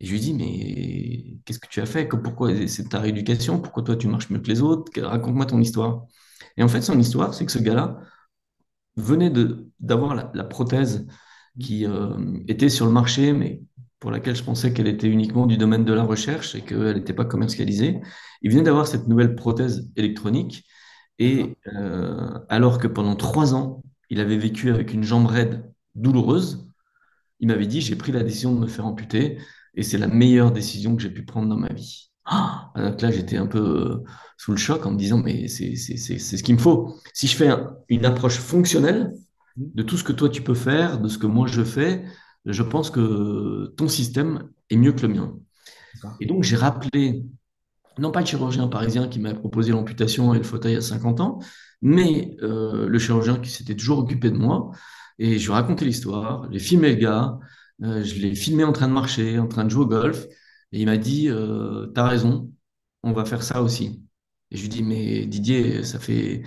et 0.00 0.06
je 0.06 0.12
lui 0.12 0.20
dit, 0.20 0.34
mais 0.34 1.38
qu'est-ce 1.44 1.60
que 1.60 1.68
tu 1.68 1.80
as 1.80 1.86
fait? 1.86 2.08
Pourquoi? 2.08 2.66
C'est 2.66 2.88
ta 2.88 2.98
rééducation? 3.00 3.60
Pourquoi 3.60 3.84
toi 3.84 3.96
tu 3.96 4.08
marches 4.08 4.30
mieux 4.30 4.40
que 4.40 4.48
les 4.48 4.60
autres? 4.60 4.90
Raconte-moi 5.00 5.46
ton 5.46 5.60
histoire. 5.60 6.06
Et 6.56 6.62
en 6.62 6.68
fait, 6.68 6.82
son 6.82 6.98
histoire, 6.98 7.34
c'est 7.34 7.46
que 7.46 7.52
ce 7.52 7.58
gars-là, 7.60 8.00
venait 8.96 9.32
d'avoir 9.80 10.14
la, 10.14 10.30
la 10.34 10.44
prothèse 10.44 11.06
qui 11.60 11.86
euh, 11.86 12.38
était 12.48 12.68
sur 12.68 12.86
le 12.86 12.92
marché, 12.92 13.32
mais 13.32 13.62
pour 14.02 14.10
laquelle 14.10 14.36
je 14.36 14.44
pensais 14.44 14.72
qu'elle 14.74 14.88
était 14.88 15.08
uniquement 15.08 15.46
du 15.46 15.56
domaine 15.56 15.84
de 15.86 15.92
la 15.94 16.02
recherche 16.02 16.56
et 16.56 16.62
qu'elle 16.62 16.96
n'était 16.96 17.14
pas 17.14 17.24
commercialisée. 17.24 18.00
Il 18.42 18.50
venait 18.50 18.64
d'avoir 18.64 18.88
cette 18.88 19.08
nouvelle 19.08 19.36
prothèse 19.36 19.88
électronique 19.96 20.66
et 21.20 21.56
euh, 21.76 22.30
alors 22.48 22.78
que 22.78 22.88
pendant 22.88 23.14
trois 23.16 23.54
ans, 23.54 23.84
il 24.10 24.20
avait 24.20 24.38
vécu 24.38 24.70
avec 24.70 24.92
une 24.92 25.04
jambe 25.04 25.26
raide 25.26 25.72
douloureuse, 25.94 26.68
il 27.40 27.48
m'avait 27.48 27.66
dit, 27.66 27.80
j'ai 27.80 27.96
pris 27.96 28.12
la 28.12 28.22
décision 28.22 28.54
de 28.54 28.60
me 28.60 28.66
faire 28.66 28.86
amputer 28.86 29.38
et 29.74 29.82
c'est 29.82 29.98
la 29.98 30.08
meilleure 30.08 30.52
décision 30.52 30.96
que 30.96 31.02
j'ai 31.02 31.10
pu 31.10 31.24
prendre 31.24 31.48
dans 31.48 31.56
ma 31.56 31.72
vie. 31.72 32.10
Ah 32.24 32.72
donc 32.76 33.00
là, 33.02 33.10
j'étais 33.10 33.36
un 33.36 33.46
peu 33.46 33.58
euh, 33.58 34.04
sous 34.38 34.52
le 34.52 34.56
choc 34.58 34.86
en 34.86 34.92
me 34.92 34.98
disant, 34.98 35.18
mais 35.18 35.48
c'est 35.48 35.76
ce 35.76 36.42
qu'il 36.42 36.54
me 36.54 36.60
faut. 36.60 36.96
Si 37.14 37.28
je 37.28 37.36
fais 37.36 37.48
un- 37.48 37.76
une 37.88 38.04
approche 38.06 38.38
fonctionnelle, 38.38 39.12
de 39.56 39.82
tout 39.82 39.96
ce 39.98 40.04
que 40.04 40.12
toi 40.12 40.28
tu 40.30 40.42
peux 40.42 40.54
faire, 40.54 41.00
de 41.00 41.08
ce 41.08 41.18
que 41.18 41.26
moi 41.26 41.46
je 41.46 41.62
fais, 41.64 42.04
je 42.46 42.62
pense 42.62 42.90
que 42.90 43.72
ton 43.76 43.88
système 43.88 44.50
est 44.70 44.76
mieux 44.76 44.92
que 44.92 45.02
le 45.02 45.08
mien. 45.08 45.34
Et 46.20 46.26
donc 46.26 46.42
j'ai 46.42 46.56
rappelé, 46.56 47.24
non 47.98 48.10
pas 48.10 48.20
le 48.20 48.26
chirurgien 48.26 48.68
parisien 48.68 49.08
qui 49.08 49.20
m'a 49.20 49.34
proposé 49.34 49.72
l'amputation 49.72 50.34
et 50.34 50.38
le 50.38 50.44
fauteuil 50.44 50.76
à 50.76 50.80
50 50.80 51.20
ans, 51.20 51.38
mais 51.82 52.36
euh, 52.42 52.88
le 52.88 52.98
chirurgien 52.98 53.38
qui 53.38 53.50
s'était 53.50 53.76
toujours 53.76 53.98
occupé 53.98 54.30
de 54.30 54.38
moi. 54.38 54.70
Et 55.18 55.38
je 55.38 55.44
lui 55.46 55.52
ai 55.52 55.54
raconté 55.54 55.84
l'histoire, 55.84 56.48
j'ai 56.50 56.58
filmé 56.58 56.90
le 56.90 56.96
gars, 57.00 57.38
euh, 57.84 58.02
je 58.02 58.14
l'ai 58.16 58.34
filmé 58.34 58.64
en 58.64 58.72
train 58.72 58.88
de 58.88 58.92
marcher, 58.92 59.38
en 59.38 59.46
train 59.46 59.64
de 59.64 59.70
jouer 59.70 59.84
au 59.84 59.88
golf, 59.88 60.26
et 60.72 60.80
il 60.80 60.86
m'a 60.86 60.96
dit, 60.96 61.28
euh, 61.28 61.86
t'as 61.94 62.06
raison, 62.08 62.50
on 63.02 63.12
va 63.12 63.24
faire 63.24 63.42
ça 63.42 63.62
aussi. 63.62 64.02
Et 64.50 64.56
je 64.56 64.62
lui 64.62 64.68
dis, 64.68 64.82
mais 64.82 65.26
Didier, 65.26 65.84
ça 65.84 65.98
fait, 65.98 66.42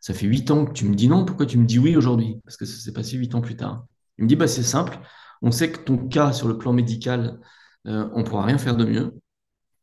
ça 0.00 0.14
fait 0.14 0.26
huit 0.26 0.50
ans 0.50 0.64
que 0.66 0.72
tu 0.72 0.84
me 0.86 0.94
dis 0.94 1.08
non, 1.08 1.24
pourquoi 1.24 1.46
tu 1.46 1.58
me 1.58 1.66
dis 1.66 1.78
oui 1.78 1.96
aujourd'hui? 1.96 2.40
Parce 2.44 2.56
que 2.56 2.66
ça 2.66 2.76
s'est 2.78 2.92
passé 2.92 3.16
huit 3.16 3.34
ans 3.34 3.40
plus 3.40 3.56
tard. 3.56 3.86
Il 4.18 4.24
me 4.24 4.28
dit, 4.28 4.36
bah, 4.36 4.48
c'est 4.48 4.62
simple, 4.62 4.98
on 5.44 5.52
sait 5.52 5.72
que 5.72 5.80
ton 5.80 5.98
cas 6.08 6.32
sur 6.34 6.48
le 6.48 6.58
plan 6.58 6.74
médical, 6.74 7.40
euh, 7.88 8.08
on 8.14 8.20
ne 8.20 8.24
pourra 8.24 8.44
rien 8.46 8.58
faire 8.58 8.76
de 8.76 8.86
mieux. 8.86 9.14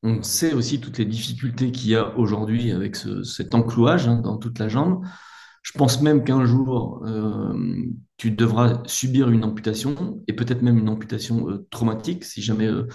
On 0.04 0.24
sait 0.24 0.54
aussi 0.54 0.82
toutes 0.82 0.98
les 0.98 1.06
difficultés 1.06 1.72
qu'il 1.72 1.92
y 1.92 1.96
a 1.96 2.18
aujourd'hui 2.18 2.72
avec 2.72 2.96
ce- 2.96 3.24
cet 3.24 3.56
enclouage 3.56 4.08
hein, 4.08 4.18
dans 4.18 4.38
toute 4.38 4.60
la 4.60 4.68
jambe. 4.70 5.06
Je 5.64 5.74
pense 5.74 6.02
même 6.02 6.24
qu'un 6.24 6.46
jour, 6.46 7.04
euh, 7.06 7.54
tu 8.18 8.32
devras 8.32 8.82
subir 8.88 9.30
une 9.30 9.44
amputation 9.44 10.24
et 10.28 10.34
peut-être 10.34 10.64
même 10.64 10.80
une 10.80 10.90
amputation 10.90 11.50
euh, 11.50 11.68
traumatique 11.72 12.26
si 12.26 12.42
jamais 12.42 12.68
euh, 12.68 12.88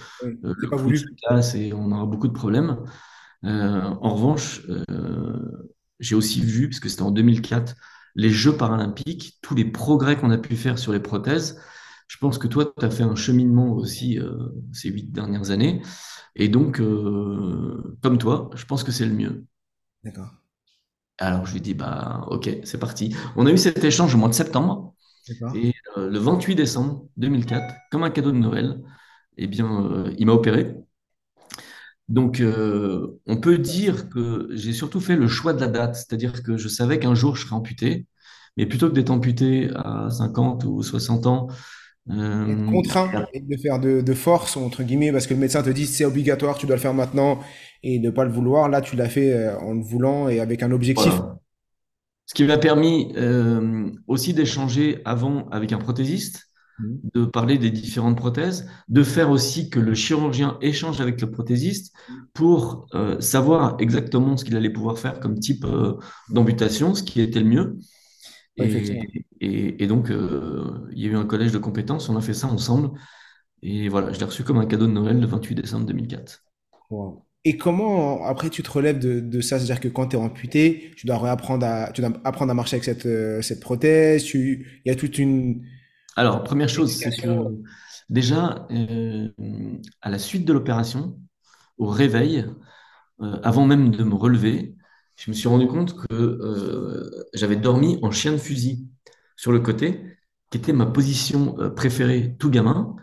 le 0.57 0.69
pas 0.69 0.77
se 0.95 1.05
casse 1.29 1.55
et 1.55 1.73
on 1.73 1.91
aura 1.91 2.05
beaucoup 2.05 2.27
de 2.27 2.33
problèmes. 2.33 2.77
En 3.43 4.15
revanche, 4.15 4.61
j'ai 5.99 6.15
aussi 6.15 6.41
vu, 6.41 6.69
parce 6.69 6.79
que 6.79 6.89
c'était 6.89 7.01
en 7.03 7.11
2004, 7.11 7.75
les 8.15 8.29
Jeux 8.29 8.55
paralympiques, 8.57 9.37
tous 9.41 9.55
les 9.55 9.65
progrès 9.65 10.17
qu'on 10.17 10.31
a 10.31 10.37
pu 10.37 10.55
faire 10.55 10.79
sur 10.79 10.91
les 10.93 10.99
prothèses. 10.99 11.59
Je 12.07 12.17
pense 12.17 12.37
que 12.37 12.47
toi, 12.47 12.73
tu 12.77 12.85
as 12.85 12.89
fait 12.89 13.03
un 13.03 13.15
cheminement 13.15 13.73
aussi 13.73 14.19
euh, 14.19 14.49
ces 14.73 14.89
huit 14.89 15.11
dernières 15.11 15.51
années. 15.51 15.81
Et 16.35 16.47
donc, 16.49 16.79
euh, 16.79 17.97
comme 18.01 18.17
toi, 18.17 18.49
je 18.55 18.65
pense 18.65 18.83
que 18.83 18.91
c'est 18.91 19.05
le 19.05 19.13
mieux. 19.13 19.45
D'accord. 20.03 20.29
Alors, 21.17 21.45
je 21.45 21.53
lui 21.53 21.61
dis, 21.61 21.73
bah, 21.73 22.25
ok, 22.29 22.49
c'est 22.63 22.79
parti. 22.79 23.15
On 23.35 23.45
a 23.45 23.51
eu 23.51 23.57
cet 23.57 23.83
échange 23.83 24.13
au 24.15 24.17
mois 24.17 24.29
de 24.29 24.33
septembre. 24.33 24.93
D'accord. 25.27 25.55
Et 25.55 25.73
euh, 25.97 26.09
le 26.09 26.19
28 26.19 26.55
décembre 26.55 27.07
2004, 27.17 27.73
comme 27.91 28.03
un 28.03 28.09
cadeau 28.09 28.31
de 28.31 28.37
Noël, 28.37 28.81
eh 29.37 29.47
bien, 29.47 30.05
il 30.17 30.25
m'a 30.25 30.33
opéré. 30.33 30.75
Donc, 32.07 32.39
euh, 32.39 33.19
on 33.25 33.37
peut 33.37 33.57
dire 33.57 34.09
que 34.09 34.47
j'ai 34.51 34.71
surtout 34.73 35.01
fait 35.01 35.15
le 35.17 35.27
choix 35.27 35.53
de 35.53 35.59
la 35.59 35.67
date, 35.67 35.95
c'est-à-dire 35.95 36.41
que 36.41 36.57
je 36.57 36.67
savais 36.69 36.99
qu'un 36.99 37.15
jour 37.15 37.35
je 37.35 37.43
serais 37.45 37.55
amputé, 37.55 38.07
mais 38.55 38.65
plutôt 38.65 38.89
que 38.89 38.93
d'être 38.93 39.09
amputé 39.09 39.69
à 39.75 40.09
50 40.09 40.63
ou 40.63 40.81
60 40.81 41.27
ans, 41.27 41.47
Être 42.47 42.63
euh, 42.63 42.65
contraint 42.65 43.09
et 43.33 43.41
de 43.41 43.49
le 43.49 43.57
faire 43.57 43.79
de, 43.79 44.01
de 44.01 44.13
force, 44.13 44.57
entre 44.57 44.83
guillemets, 44.83 45.11
parce 45.11 45.27
que 45.27 45.33
le 45.33 45.39
médecin 45.39 45.61
te 45.63 45.69
dit 45.69 45.85
c'est 45.85 46.05
obligatoire, 46.05 46.57
tu 46.57 46.65
dois 46.65 46.75
le 46.75 46.81
faire 46.81 46.93
maintenant 46.93 47.39
et 47.83 47.99
ne 47.99 48.09
pas 48.09 48.23
le 48.25 48.31
vouloir. 48.31 48.69
Là, 48.69 48.81
tu 48.81 48.95
l'as 48.95 49.09
fait 49.09 49.33
euh, 49.33 49.57
en 49.59 49.73
le 49.73 49.81
voulant 49.83 50.29
et 50.29 50.39
avec 50.39 50.63
un 50.63 50.71
objectif. 50.71 51.11
voilà. 51.11 51.39
Ce 52.25 52.33
qui 52.33 52.43
m'a 52.43 52.57
permis 52.57 53.13
euh, 53.17 53.89
aussi 54.07 54.33
d'échanger 54.33 55.01
avant 55.05 55.47
avec 55.49 55.71
un 55.71 55.77
prothésiste, 55.77 56.47
Mhm. 56.79 56.99
de 57.15 57.25
parler 57.25 57.57
des 57.57 57.71
différentes 57.71 58.17
prothèses, 58.17 58.69
de 58.87 59.01
faire 59.01 59.31
aussi 59.31 59.69
que 59.71 59.79
le 59.79 59.95
chirurgien 59.95 60.59
échange 60.61 61.01
avec 61.01 61.19
le 61.21 61.31
prothésiste 61.31 61.91
pour 62.33 62.85
euh, 62.93 63.19
savoir 63.19 63.77
exactement 63.79 64.37
ce 64.37 64.45
qu'il 64.45 64.55
allait 64.55 64.69
pouvoir 64.69 64.99
faire 64.99 65.19
comme 65.19 65.39
type 65.39 65.65
euh, 65.65 65.93
d'amputation, 66.29 66.93
ce 66.93 67.01
qui 67.01 67.19
était 67.21 67.39
le 67.39 67.47
mieux. 67.47 67.77
Et, 68.57 68.63
effectivement. 68.65 69.13
et- 69.41 69.83
et 69.83 69.87
donc, 69.87 70.09
euh, 70.11 70.87
il 70.91 70.99
y 71.01 71.05
a 71.07 71.11
eu 71.11 71.15
un 71.15 71.25
collège 71.25 71.51
de 71.51 71.57
compétences, 71.59 72.09
on 72.09 72.17
a 72.17 72.21
fait 72.21 72.33
ça 72.33 72.47
ensemble. 72.47 72.91
Et 73.63 73.89
voilà, 73.89 74.13
je 74.13 74.19
l'ai 74.19 74.25
reçu 74.25 74.43
comme 74.43 74.59
un 74.59 74.65
cadeau 74.67 74.87
de 74.87 74.91
Noël 74.93 75.19
le 75.21 75.27
28 75.27 75.55
décembre 75.55 75.85
2004. 75.87 76.43
Wow. 76.89 77.25
Et 77.45 77.57
comment 77.57 78.25
après 78.25 78.49
tu 78.49 78.61
te 78.63 78.69
relèves 78.69 78.99
de, 78.99 79.19
de 79.19 79.41
ça? 79.41 79.57
C'est-à-dire 79.57 79.79
que 79.79 79.87
quand 79.87 80.07
tu 80.07 80.15
es 80.17 80.19
amputé, 80.19 80.91
tu 80.97 81.05
dois 81.07 81.17
réapprendre 81.17 81.65
à, 81.65 81.91
tu 81.93 82.01
dois 82.01 82.11
apprendre 82.25 82.51
à 82.51 82.53
marcher 82.53 82.75
avec 82.75 82.83
cette, 82.85 83.05
euh, 83.05 83.41
cette 83.41 83.59
prothèse. 83.61 84.23
Tu, 84.23 84.81
il 84.85 84.89
y 84.89 84.91
a 84.91 84.95
toute 84.95 85.17
une 85.17 85.63
Alors, 86.15 86.43
première 86.43 86.69
chose, 86.69 86.95
c'est 86.97 87.13
que 87.15 87.27
déjà, 88.09 88.67
euh, 88.71 89.29
à 90.01 90.09
la 90.09 90.19
suite 90.19 90.45
de 90.45 90.53
l'opération, 90.53 91.19
au 91.79 91.87
réveil, 91.87 92.45
avant 93.43 93.67
même 93.67 93.91
de 93.91 94.03
me 94.05 94.15
relever, 94.15 94.76
je 95.17 95.31
me 95.31 95.35
suis 95.35 95.47
rendu 95.47 95.67
compte 95.67 95.95
que 95.95 96.13
euh, 96.13 97.09
j'avais 97.33 97.55
dormi 97.55 97.99
en 98.03 98.11
chien 98.11 98.31
de 98.31 98.37
fusil 98.37 98.87
sur 99.35 99.51
le 99.51 99.59
côté, 99.59 100.01
qui 100.51 100.57
était 100.59 100.73
ma 100.73 100.85
position 100.85 101.59
euh, 101.59 101.69
préférée 101.69 102.35
tout 102.39 102.49
gamin, 102.49 102.95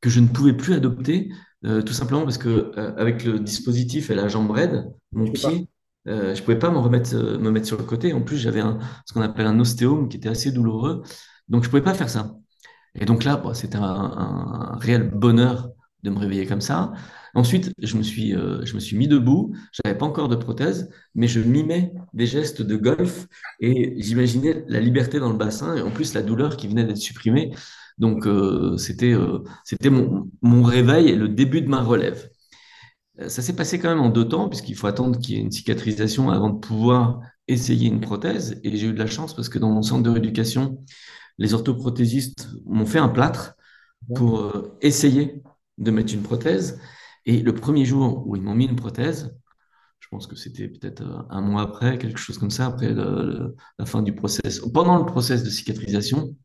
que 0.00 0.08
je 0.08 0.20
ne 0.20 0.28
pouvais 0.28 0.54
plus 0.54 0.74
adopter, 0.74 1.30
euh, 1.64 1.82
tout 1.82 1.92
simplement 1.92 2.22
parce 2.22 2.38
que 2.38 2.72
avec 2.98 3.24
le 3.24 3.40
dispositif 3.40 4.10
et 4.10 4.14
la 4.14 4.28
jambe 4.28 4.50
raide, 4.50 4.86
mon 5.12 5.30
pied, 5.30 5.68
je 6.06 6.40
pouvais 6.40 6.58
pas 6.58 6.70
me 6.70 6.78
remettre, 6.78 7.16
me 7.16 7.50
mettre 7.50 7.66
sur 7.66 7.78
le 7.78 7.82
côté. 7.82 8.12
En 8.12 8.22
plus, 8.22 8.36
j'avais 8.36 8.62
ce 9.04 9.12
qu'on 9.12 9.22
appelle 9.22 9.46
un 9.46 9.58
ostéome 9.58 10.08
qui 10.08 10.18
était 10.18 10.28
assez 10.28 10.52
douloureux, 10.52 11.02
donc 11.48 11.64
je 11.64 11.68
pouvais 11.68 11.82
pas 11.82 11.94
faire 11.94 12.08
ça. 12.08 12.36
Et 12.94 13.04
donc 13.04 13.24
là, 13.24 13.36
bon, 13.36 13.54
c'était 13.54 13.76
un, 13.78 13.82
un 13.82 14.78
réel 14.78 15.10
bonheur 15.10 15.70
de 16.04 16.10
me 16.10 16.18
réveiller 16.18 16.46
comme 16.46 16.60
ça. 16.60 16.92
Ensuite, 17.36 17.74
je 17.78 17.96
me 17.98 18.02
suis, 18.02 18.34
euh, 18.34 18.64
je 18.64 18.74
me 18.74 18.80
suis 18.80 18.96
mis 18.96 19.08
debout. 19.08 19.54
Je 19.70 19.82
n'avais 19.84 19.98
pas 19.98 20.06
encore 20.06 20.28
de 20.28 20.36
prothèse, 20.36 20.90
mais 21.14 21.28
je 21.28 21.38
mimais 21.40 21.92
des 22.14 22.26
gestes 22.26 22.62
de 22.62 22.76
golf 22.76 23.26
et 23.60 23.94
j'imaginais 24.02 24.64
la 24.68 24.80
liberté 24.80 25.20
dans 25.20 25.30
le 25.30 25.36
bassin 25.36 25.76
et 25.76 25.82
en 25.82 25.90
plus 25.90 26.14
la 26.14 26.22
douleur 26.22 26.56
qui 26.56 26.66
venait 26.66 26.84
d'être 26.84 26.96
supprimée. 26.96 27.52
Donc, 27.98 28.26
euh, 28.26 28.78
c'était 28.78 29.12
euh, 29.12 29.44
c'était 29.64 29.90
mon, 29.90 30.30
mon 30.40 30.62
réveil 30.62 31.10
et 31.10 31.14
le 31.14 31.28
début 31.28 31.60
de 31.60 31.68
ma 31.68 31.82
relève. 31.82 32.30
Ça 33.28 33.42
s'est 33.42 33.56
passé 33.56 33.78
quand 33.78 33.88
même 33.88 34.00
en 34.00 34.10
deux 34.10 34.28
temps, 34.28 34.48
puisqu'il 34.48 34.74
faut 34.74 34.86
attendre 34.86 35.18
qu'il 35.18 35.36
y 35.36 35.38
ait 35.38 35.42
une 35.42 35.50
cicatrisation 35.52 36.30
avant 36.30 36.50
de 36.50 36.58
pouvoir 36.58 37.20
essayer 37.48 37.88
une 37.88 38.00
prothèse. 38.00 38.60
Et 38.64 38.76
j'ai 38.76 38.88
eu 38.88 38.92
de 38.94 38.98
la 38.98 39.06
chance 39.06 39.34
parce 39.34 39.48
que 39.50 39.58
dans 39.58 39.70
mon 39.70 39.82
centre 39.82 40.02
de 40.02 40.10
rééducation, 40.10 40.82
les 41.38 41.54
orthoprothésistes 41.54 42.48
m'ont 42.66 42.86
fait 42.86 42.98
un 42.98 43.08
plâtre 43.08 43.56
pour 44.14 44.52
essayer 44.82 45.42
de 45.78 45.90
mettre 45.90 46.14
une 46.14 46.22
prothèse. 46.22 46.78
Et 47.26 47.40
le 47.42 47.54
premier 47.54 47.84
jour 47.84 48.26
où 48.26 48.36
ils 48.36 48.42
m'ont 48.42 48.54
mis 48.54 48.66
une 48.66 48.76
prothèse, 48.76 49.36
je 50.00 50.08
pense 50.08 50.26
que 50.26 50.36
c'était 50.36 50.68
peut-être 50.68 51.02
euh, 51.02 51.22
un 51.30 51.40
mois 51.40 51.62
après, 51.62 51.98
quelque 51.98 52.18
chose 52.18 52.38
comme 52.38 52.50
ça, 52.50 52.66
après 52.66 52.94
la 52.94 53.86
fin 53.86 54.02
du 54.02 54.14
process. 54.14 54.60
Pendant 54.72 54.98
le 54.98 55.06
process 55.06 55.42
de 55.42 55.50
cicatrisation, 55.50 56.36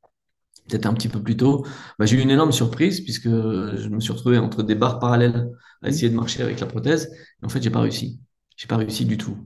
peut-être 0.68 0.86
un 0.86 0.94
petit 0.94 1.10
peu 1.10 1.22
plus 1.22 1.38
tôt, 1.38 1.66
bah, 2.00 2.06
j'ai 2.06 2.18
eu 2.18 2.22
une 2.22 2.32
énorme 2.32 2.52
surprise 2.52 3.02
puisque 3.02 3.30
je 3.30 3.90
me 3.90 4.00
suis 4.00 4.14
retrouvé 4.14 4.38
entre 4.38 4.64
des 4.64 4.76
barres 4.76 5.00
parallèles 5.00 5.50
à 5.82 5.90
essayer 5.90 6.10
de 6.10 6.16
marcher 6.16 6.42
avec 6.44 6.60
la 6.60 6.68
prothèse. 6.68 7.12
Et 7.42 7.46
en 7.46 7.50
fait, 7.50 7.62
j'ai 7.62 7.70
pas 7.70 7.82
réussi. 7.82 8.20
J'ai 8.58 8.68
pas 8.68 8.78
réussi 8.78 9.06
du 9.06 9.18
tout. 9.18 9.38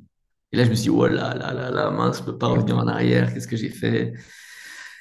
Et 0.52 0.58
là, 0.58 0.64
je 0.66 0.70
me 0.70 0.76
suis 0.76 0.84
dit, 0.84 0.90
oh 0.90 1.08
là 1.08 1.34
là 1.36 1.54
là 1.54 1.72
là, 1.72 1.92
mince, 1.92 2.20
je 2.20 2.24
peux 2.24 2.38
pas 2.38 2.48
revenir 2.48 2.78
en 2.78 2.88
arrière. 2.88 3.34
Qu'est-ce 3.34 3.48
que 3.48 3.58
j'ai 3.58 3.70
fait? 3.70 4.14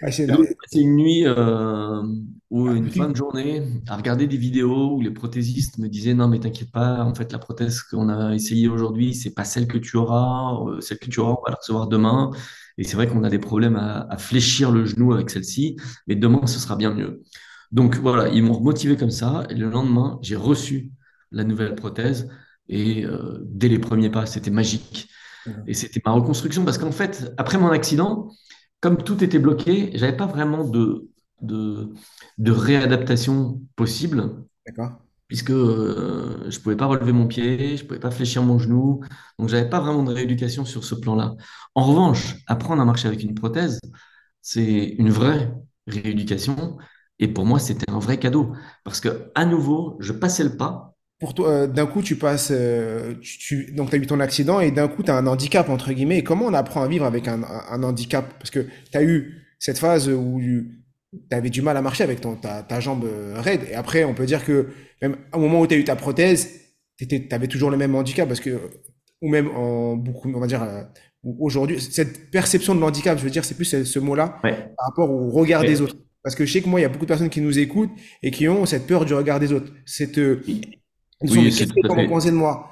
Ah, 0.03 0.11
c'est 0.11 0.81
une 0.81 0.97
nuit 0.97 1.23
euh, 1.27 2.03
ou 2.51 2.69
Ah, 2.69 2.75
une 2.75 2.91
fin 2.91 3.09
de 3.09 3.17
journée 3.17 3.63
à 3.89 3.97
regarder 3.97 4.27
des 4.27 4.37
vidéos 4.37 4.95
où 4.97 5.01
les 5.01 5.11
prothésistes 5.13 5.79
me 5.79 5.89
disaient 5.89 6.15
non 6.15 6.29
mais 6.29 6.41
t'inquiète 6.41 6.71
pas, 6.73 7.03
en 7.05 7.15
fait 7.15 7.31
la 7.33 7.39
prothèse 7.39 7.81
qu'on 7.83 8.09
a 8.09 8.35
essayée 8.35 8.69
aujourd'hui 8.69 9.15
c'est 9.15 9.35
pas 9.35 9.45
celle 9.45 9.67
que 9.69 9.79
tu 9.79 9.97
auras, 9.97 10.55
Euh, 10.69 10.81
celle 10.81 10.99
que 10.99 11.09
tu 11.09 11.21
auras 11.21 11.33
on 11.33 11.43
va 11.45 11.51
la 11.51 11.57
recevoir 11.57 11.87
demain. 11.89 12.31
Et 12.77 12.85
c'est 12.85 12.97
vrai 12.97 13.07
qu'on 13.09 13.23
a 13.23 13.31
des 13.31 13.39
problèmes 13.39 13.77
à, 13.77 14.07
à 14.11 14.19
fléchir 14.19 14.73
le 14.73 14.85
genou 14.85 15.13
avec 15.13 15.31
celle-ci, 15.31 15.77
mais 16.09 16.17
demain 16.17 16.47
ce 16.47 16.59
sera 16.59 16.77
bien 16.77 16.93
mieux. 16.93 17.23
Donc 17.71 17.97
voilà, 17.97 18.29
ils 18.29 18.43
m'ont 18.43 18.61
motivé 18.61 18.97
comme 18.97 19.11
ça 19.11 19.45
et 19.51 19.55
le 19.55 19.71
lendemain 19.71 20.19
j'ai 20.23 20.37
reçu 20.37 20.93
la 21.31 21.45
nouvelle 21.45 21.75
prothèse 21.77 22.29
et 22.69 23.05
euh, 23.05 23.39
dès 23.45 23.69
les 23.69 23.79
premiers 23.79 24.11
pas 24.11 24.27
c'était 24.27 24.51
magique. 24.51 25.09
Et 25.67 25.75
c'était 25.75 26.01
ma 26.05 26.13
reconstruction 26.13 26.65
parce 26.65 26.79
qu'en 26.79 26.93
fait 26.93 27.33
après 27.37 27.59
mon 27.59 27.69
accident 27.71 28.31
comme 28.85 29.03
tout 29.05 29.25
était 29.25 29.41
bloqué, 29.41 29.93
j'avais 29.97 30.17
pas 30.17 30.26
vraiment 30.29 30.64
de, 30.69 31.11
de, 31.43 31.95
de 32.38 32.53
réadaptation 32.53 33.62
possible, 33.76 34.47
D'accord. 34.67 35.00
puisque 35.29 35.50
euh, 35.50 36.50
je 36.50 36.61
pouvais 36.61 36.76
pas 36.76 36.87
relever 36.87 37.12
mon 37.12 37.26
pied, 37.26 37.76
je 37.76 37.85
pouvais 37.87 38.00
pas 38.00 38.11
fléchir 38.11 38.43
mon 38.43 38.59
genou, 38.59 39.03
donc 39.38 39.49
j'avais 39.49 39.69
pas 39.71 39.81
vraiment 39.81 40.03
de 40.05 40.12
rééducation 40.12 40.64
sur 40.64 40.85
ce 40.85 40.95
plan-là. 40.97 41.35
En 41.75 41.85
revanche, 41.85 42.37
apprendre 42.47 42.83
à 42.83 42.85
marcher 42.85 43.09
avec 43.09 43.23
une 43.23 43.35
prothèse, 43.35 43.81
c'est 44.43 44.85
une 44.99 45.11
vraie 45.11 45.53
rééducation, 45.87 46.79
et 47.21 47.29
pour 47.29 47.47
moi, 47.47 47.59
c'était 47.61 47.91
un 47.91 47.99
vrai 48.00 48.19
cadeau, 48.19 48.55
parce 48.85 49.00
que 49.00 49.31
à 49.35 49.47
nouveau, 49.47 49.97
je 50.00 50.12
passais 50.12 50.45
le 50.45 50.57
pas. 50.57 50.94
Pour 51.21 51.33
toi, 51.35 51.49
euh, 51.49 51.66
d'un 51.66 51.87
coup, 51.87 52.02
tu 52.02 52.16
passes, 52.16 52.49
euh, 52.50 53.14
tu, 53.23 53.38
tu- 53.38 53.73
donc 53.73 53.90
tu 53.90 53.97
as 53.97 53.99
eu 53.99 54.06
ton 54.06 54.21
accident 54.21 54.61
et 54.61 54.71
d'un 54.71 54.88
coup, 54.88 55.02
tu 55.02 55.11
as 55.11 55.16
un 55.16 55.26
handicap, 55.26 55.68
entre 55.68 55.92
guillemets. 55.92 56.18
Et 56.18 56.25
comment 56.25 56.47
on 56.47 56.54
apprend 56.54 56.83
à 56.83 56.88
vivre 56.88 57.04
avec 57.06 57.28
un, 57.28 57.42
handicap? 57.83 58.35
Parce 58.38 58.50
que 58.50 58.61
tu 58.90 58.99
as 58.99 59.02
eu 59.04 59.33
cette 59.59 59.78
phase 59.78 60.09
où 60.09 60.40
tu 60.40 60.83
avais 61.30 61.50
du 61.50 61.62
mal 61.62 61.76
à 61.76 61.83
marcher 61.83 62.02
avec 62.04 62.21
ton, 62.21 62.35
ta, 62.35 62.62
ta 62.62 62.80
jambe 62.80 63.04
euh, 63.04 63.35
raide. 63.40 63.61
Et 63.71 63.75
après, 63.75 64.04
on 64.04 64.12
peut 64.14 64.26
dire 64.26 64.44
que 64.44 64.68
même 65.00 65.16
au 65.33 65.38
moment 65.38 65.61
où 65.61 65.66
tu 65.66 65.75
as 65.75 65.78
eu 65.78 65.85
ta 65.85 65.97
prothèse, 65.97 66.50
tu 66.99 67.28
avais 67.30 67.47
toujours 67.49 67.71
le 67.71 67.76
même 67.76 67.94
handicap. 67.94 68.26
Parce 68.28 68.40
que, 68.40 68.59
ou 69.23 69.28
même 69.30 69.49
en 69.56 69.97
beaucoup, 69.97 70.30
on 70.35 70.40
va 70.40 70.47
dire, 70.49 70.62
euh, 70.62 70.83
aujourd'hui, 71.38 71.80
cette 71.80 72.30
perception 72.33 72.75
de 72.75 72.80
l'handicap, 72.80 73.16
je 73.18 73.25
veux 73.25 73.30
dire, 73.30 73.44
c'est 73.44 73.54
plus 73.54 73.64
ce, 73.64 73.85
ce 73.85 73.99
mot-là 74.00 74.38
Ouais. 74.44 74.52
par 74.76 74.88
rapport 74.88 75.11
au 75.11 75.30
regard 75.30 75.62
Ouais. 75.62 75.68
des 75.68 75.80
autres. 75.80 75.97
Parce 76.23 76.35
que 76.35 76.44
je 76.44 76.52
sais 76.52 76.61
que 76.62 76.68
moi, 76.68 76.80
il 76.80 76.83
y 76.83 76.87
a 76.87 76.88
beaucoup 76.88 77.04
de 77.04 77.09
personnes 77.09 77.30
qui 77.30 77.40
nous 77.40 77.59
écoutent 77.59 77.90
et 78.23 78.30
qui 78.30 78.49
ont 78.49 78.66
cette 78.66 78.87
peur 78.87 79.04
du 79.04 79.14
regard 79.14 79.38
des 79.40 79.52
autres. 79.52 79.71
Cette, 79.87 80.18
euh, 80.18 80.42
ils 81.25 81.31
Oui, 81.31 81.52
c'est 81.52 81.66
qu'est-ce 81.66 81.73
tout 81.73 81.78
à 81.85 81.90
fait. 81.90 82.09
penser 82.09 82.31
de 82.31 82.37
moi? 82.37 82.71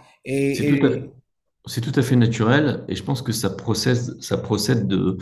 C'est 0.51 0.65
Et, 0.65 0.67
tout 0.67 0.79
à, 0.87 0.91
et 0.91 1.13
c'est 1.67 1.81
tout 1.81 1.93
à 1.99 2.03
fait 2.03 2.17
naturel 2.17 2.85
et 2.89 2.95
je 2.97 3.03
pense 3.03 3.23
que 3.23 3.33
ça 3.33 3.51
procède, 3.51 4.23
ça 4.23 4.39
procède 4.39 4.87
de, 4.89 5.19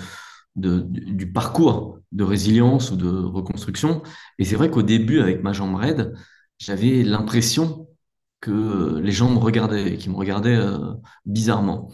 de- 0.57 0.81
du 0.81 1.13
du 1.15 1.33
parcours 1.33 1.99
de 2.13 2.25
résilience 2.25 2.91
ou 2.93 2.97
de 2.97 3.09
reconstruction. 3.11 4.03
Et 4.39 4.45
c'est 4.47 4.57
vrai 4.57 4.71
qu'au 4.71 4.83
début, 4.83 5.21
avec 5.21 5.43
ma 5.45 5.53
jambe 5.55 5.77
raide, 5.77 6.15
j'avais 6.59 7.05
l'impression 7.05 7.89
que 8.41 8.99
les 9.01 9.13
gens 9.13 9.31
me 9.31 9.39
regardaient, 9.39 9.95
et 9.95 9.99
qu'ils 9.99 10.13
me 10.13 10.17
regardaient 10.17 10.57
euh, 10.57 10.95
bizarrement. 11.27 11.91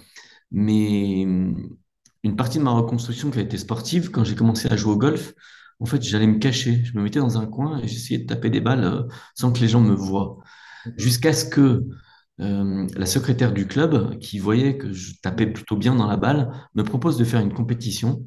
Mais 0.52 1.25
hum, 1.26 1.76
une 2.25 2.37
partie 2.37 2.59
de 2.59 2.62
ma 2.64 2.73
reconstruction 2.73 3.31
qui 3.31 3.38
a 3.38 3.43
été 3.43 3.59
sportive, 3.59 4.11
quand 4.11 4.25
j'ai 4.25 4.35
commencé 4.37 4.69
à 4.71 4.76
jouer 4.76 4.93
au 4.95 4.99
golf, 4.99 5.35
en 5.81 5.87
fait, 5.87 6.02
j'allais 6.02 6.26
me 6.26 6.38
cacher. 6.38 6.85
Je 6.85 6.97
me 6.99 7.02
mettais 7.02 7.21
dans 7.21 7.38
un 7.38 7.47
coin 7.47 7.78
et 7.81 7.88
j'essayais 7.88 8.19
de 8.21 8.26
taper 8.26 8.50
des 8.50 8.61
balles 8.61 8.85
euh, 8.85 9.02
sans 9.35 9.52
que 9.52 9.61
les 9.61 9.69
gens 9.69 9.81
me 9.81 9.95
voient. 9.95 10.38
Jusqu'à 10.97 11.33
ce 11.33 11.45
que 11.45 11.85
euh, 12.40 12.87
la 12.95 13.07
secrétaire 13.07 13.52
du 13.52 13.66
club, 13.66 14.19
qui 14.19 14.38
voyait 14.38 14.76
que 14.76 14.93
je 14.93 15.14
tapais 15.23 15.47
plutôt 15.47 15.76
bien 15.76 15.95
dans 15.95 16.07
la 16.07 16.16
balle, 16.16 16.52
me 16.75 16.83
propose 16.83 17.16
de 17.16 17.25
faire 17.25 17.40
une 17.40 17.52
compétition 17.52 18.26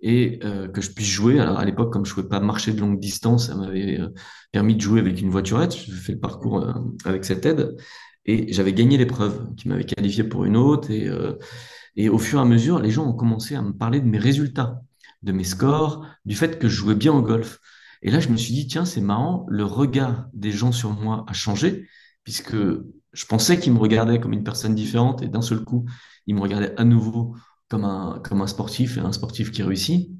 et 0.00 0.40
euh, 0.44 0.68
que 0.68 0.80
je 0.80 0.90
puisse 0.90 1.08
jouer. 1.08 1.38
Alors 1.38 1.58
à 1.58 1.64
l'époque, 1.64 1.92
comme 1.92 2.04
je 2.06 2.12
ne 2.12 2.14
pouvais 2.14 2.28
pas 2.28 2.40
marcher 2.40 2.72
de 2.72 2.80
longue 2.80 2.98
distance, 2.98 3.48
ça 3.48 3.54
m'avait 3.54 4.00
euh, 4.00 4.08
permis 4.52 4.74
de 4.74 4.80
jouer 4.80 5.00
avec 5.00 5.20
une 5.20 5.30
voiturette. 5.30 5.76
Je 5.76 5.92
fais 5.92 6.12
le 6.12 6.20
parcours 6.20 6.66
avec 7.04 7.24
cette 7.24 7.44
aide 7.46 7.76
et 8.24 8.52
j'avais 8.52 8.72
gagné 8.72 8.96
l'épreuve 8.96 9.54
qui 9.56 9.68
m'avait 9.68 9.84
qualifié 9.84 10.24
pour 10.24 10.44
une 10.44 10.56
autre. 10.56 10.88
Et 11.96 12.08
au 12.08 12.18
fur 12.18 12.38
et 12.38 12.42
à 12.42 12.44
mesure, 12.44 12.80
les 12.80 12.90
gens 12.90 13.06
ont 13.06 13.12
commencé 13.12 13.54
à 13.54 13.62
me 13.62 13.72
parler 13.72 14.00
de 14.00 14.06
mes 14.06 14.18
résultats, 14.18 14.80
de 15.22 15.32
mes 15.32 15.44
scores, 15.44 16.06
du 16.24 16.34
fait 16.34 16.58
que 16.58 16.68
je 16.68 16.74
jouais 16.74 16.94
bien 16.94 17.12
au 17.12 17.22
golf. 17.22 17.58
Et 18.02 18.10
là, 18.10 18.20
je 18.20 18.28
me 18.28 18.36
suis 18.36 18.52
dit, 18.52 18.66
tiens, 18.66 18.84
c'est 18.84 19.00
marrant, 19.00 19.46
le 19.48 19.64
regard 19.64 20.26
des 20.32 20.52
gens 20.52 20.72
sur 20.72 20.90
moi 20.90 21.24
a 21.28 21.32
changé, 21.32 21.88
puisque 22.24 22.56
je 22.56 23.26
pensais 23.26 23.58
qu'ils 23.58 23.72
me 23.72 23.78
regardaient 23.78 24.20
comme 24.20 24.32
une 24.32 24.44
personne 24.44 24.74
différente, 24.74 25.22
et 25.22 25.28
d'un 25.28 25.42
seul 25.42 25.64
coup, 25.64 25.86
ils 26.26 26.34
me 26.34 26.40
regardaient 26.40 26.78
à 26.78 26.84
nouveau 26.84 27.36
comme 27.68 27.84
un, 27.84 28.20
comme 28.24 28.42
un 28.42 28.46
sportif, 28.46 28.96
et 28.98 29.00
un 29.00 29.12
sportif 29.12 29.50
qui 29.52 29.62
réussit. 29.62 30.10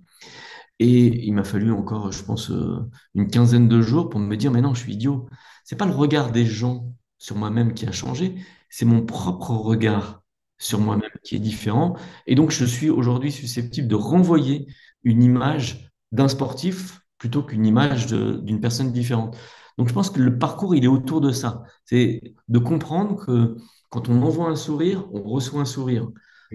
Et 0.79 1.27
il 1.27 1.33
m'a 1.33 1.45
fallu 1.45 1.73
encore, 1.73 2.11
je 2.13 2.23
pense, 2.25 2.51
euh, 2.51 2.91
une 3.15 3.29
quinzaine 3.29 3.69
de 3.69 3.81
jours 3.83 4.09
pour 4.09 4.21
me 4.21 4.37
dire, 4.37 4.51
mais 4.51 4.61
non, 4.61 4.75
je 4.75 4.81
suis 4.81 4.95
idiot. 4.95 5.29
C'est 5.65 5.77
pas 5.77 5.87
le 5.87 5.93
regard 5.93 6.33
des 6.33 6.47
gens 6.47 6.93
sur 7.19 7.37
moi-même 7.37 7.75
qui 7.75 7.87
a 7.87 7.93
changé, 7.93 8.35
c'est 8.69 8.85
mon 8.85 9.05
propre 9.05 9.51
regard 9.51 10.23
sur 10.59 10.81
moi-même 10.81 11.11
qui 11.23 11.37
est 11.37 11.41
différent. 11.41 11.97
Et 12.27 12.35
donc, 12.35 12.51
je 12.51 12.65
suis 12.65 12.91
aujourd'hui 12.91 13.31
susceptible 13.33 13.89
de 13.89 13.95
renvoyer 13.95 14.67
une 15.05 15.23
image 15.23 15.91
d'un 16.11 16.29
sportif 16.29 17.02
plutôt 17.23 17.45
qu'une 17.45 17.65
image 17.65 18.09
d'une 18.09 18.61
personne 18.61 18.91
différente. 18.91 19.37
Donc, 19.79 19.87
je 19.89 19.95
pense 19.95 20.11
que 20.11 20.21
le 20.21 20.39
parcours, 20.39 20.75
il 20.75 20.83
est 20.83 20.89
autour 20.89 21.21
de 21.21 21.31
ça. 21.31 21.63
C'est 21.85 22.21
de 22.49 22.59
comprendre 22.59 23.25
que 23.25 23.55
quand 23.91 24.09
on 24.09 24.21
envoie 24.23 24.49
un 24.49 24.57
sourire, 24.57 25.07
on 25.13 25.23
reçoit 25.23 25.61
un 25.61 25.65
sourire. 25.65 26.09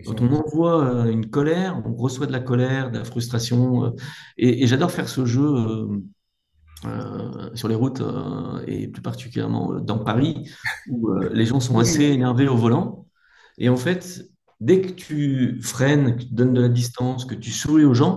Quand 0.06 0.20
on 0.20 0.30
envoie 0.34 0.84
euh, 0.84 1.10
une 1.10 1.30
colère, 1.30 1.82
on 1.86 1.96
reçoit 1.96 2.28
de 2.28 2.34
la 2.34 2.42
colère, 2.42 2.92
de 2.92 2.98
la 2.98 3.06
frustration. 3.06 3.86
euh, 3.86 3.92
et 4.38 4.62
et 4.64 4.68
j'adore 4.68 4.92
faire 4.92 5.08
ce 5.08 5.26
jeu 5.26 5.48
euh, 5.56 5.88
euh, 6.86 7.50
sur 7.56 7.70
les 7.70 7.76
routes 7.76 8.02
euh, 8.02 8.62
et 8.68 8.90
plus 8.90 9.02
particulièrement 9.02 9.80
dans 9.80 10.00
Paris 10.00 10.50
où 10.90 11.14
les 11.32 11.46
gens 11.46 11.62
sont 11.62 11.80
assez 11.80 12.04
énervés 12.04 12.50
au 12.50 12.58
volant. 12.58 13.08
Et 13.58 13.70
en 13.70 13.78
fait, 13.78 14.04
dès 14.60 14.82
que 14.82 14.92
tu 14.92 15.62
freines, 15.62 16.18
que 16.18 16.24
tu 16.24 16.34
donnes 16.34 16.54
de 16.54 16.62
la 16.62 16.70
distance, 16.70 17.24
que 17.24 17.36
tu 17.36 17.52
souris 17.52 17.86
aux 17.86 17.94
gens, 17.94 18.16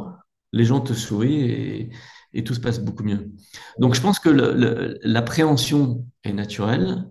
les 0.52 0.64
gens 0.64 0.80
te 0.80 0.92
sourient 0.92 1.42
et, 1.42 1.90
et 2.32 2.44
tout 2.44 2.54
se 2.54 2.60
passe 2.60 2.80
beaucoup 2.80 3.02
mieux. 3.02 3.32
Donc 3.78 3.94
je 3.94 4.00
pense 4.00 4.18
que 4.18 4.30
l'appréhension 5.02 6.06
est 6.24 6.32
naturelle, 6.32 7.08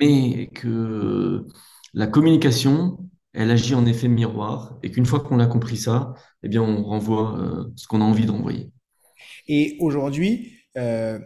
mais 0.00 0.48
que 0.48 1.46
la 1.94 2.06
communication, 2.06 2.98
elle 3.32 3.50
agit 3.50 3.74
en 3.74 3.86
effet 3.86 4.08
miroir 4.08 4.78
et 4.82 4.90
qu'une 4.90 5.06
fois 5.06 5.20
qu'on 5.20 5.40
a 5.40 5.46
compris 5.46 5.76
ça, 5.76 6.14
eh 6.42 6.48
bien 6.48 6.62
on 6.62 6.84
renvoie 6.84 7.38
euh, 7.38 7.64
ce 7.76 7.86
qu'on 7.86 8.00
a 8.00 8.04
envie 8.04 8.26
d'envoyer. 8.26 8.70
Et 9.48 9.76
aujourd'hui, 9.80 10.52
euh, 10.76 11.18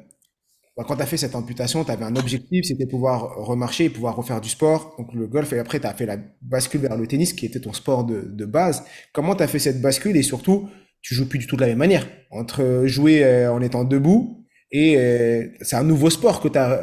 bah, 0.77 0.85
quand 0.87 0.97
tu 0.97 1.03
as 1.03 1.07
fait 1.07 1.17
cette 1.17 1.35
amputation, 1.35 1.85
tu 1.85 1.91
avais 1.91 2.05
un 2.05 2.17
objectif, 2.17 2.65
c'était 2.65 2.87
pouvoir 2.87 3.35
remarcher 3.37 3.85
et 3.87 3.91
pouvoir 3.91 4.17
refaire 4.17 4.41
du 4.41 4.49
sport. 4.49 4.95
Donc 4.99 5.13
le 5.13 5.27
golf, 5.27 5.53
et 5.53 5.59
après, 5.59 5.81
tu 5.81 5.87
as 5.87 5.95
fait 5.95 6.07
la 6.07 6.17
bascule 6.43 6.81
vers 6.81 6.97
le 6.97 7.07
tennis, 7.07 7.33
qui 7.33 7.47
était 7.47 7.61
ton 7.61 7.73
sport 7.73 8.05
de, 8.05 8.23
de 8.23 8.45
base. 8.45 8.85
Comment 9.13 9.35
tu 9.35 9.43
as 9.43 9.49
fait 9.49 9.59
cette 9.59 9.83
bascule 9.83 10.17
et 10.17 10.23
surtout, 10.23 10.69
tu 11.03 11.15
joues 11.15 11.29
plus 11.29 11.39
du 11.39 11.47
tout 11.47 11.57
de 11.57 11.61
la 11.63 11.69
même 11.69 11.79
manière. 11.79 12.07
Entre 12.31 12.83
jouer 12.87 13.25
euh, 13.25 13.53
en 13.53 13.61
étant 13.61 13.85
debout 13.85 14.37
et 14.73 14.95
euh, 14.99 15.47
c'est 15.63 15.75
un 15.77 15.83
nouveau 15.83 16.11
sport 16.11 16.41
que 16.41 16.47
tu 16.49 16.57
as, 16.57 16.81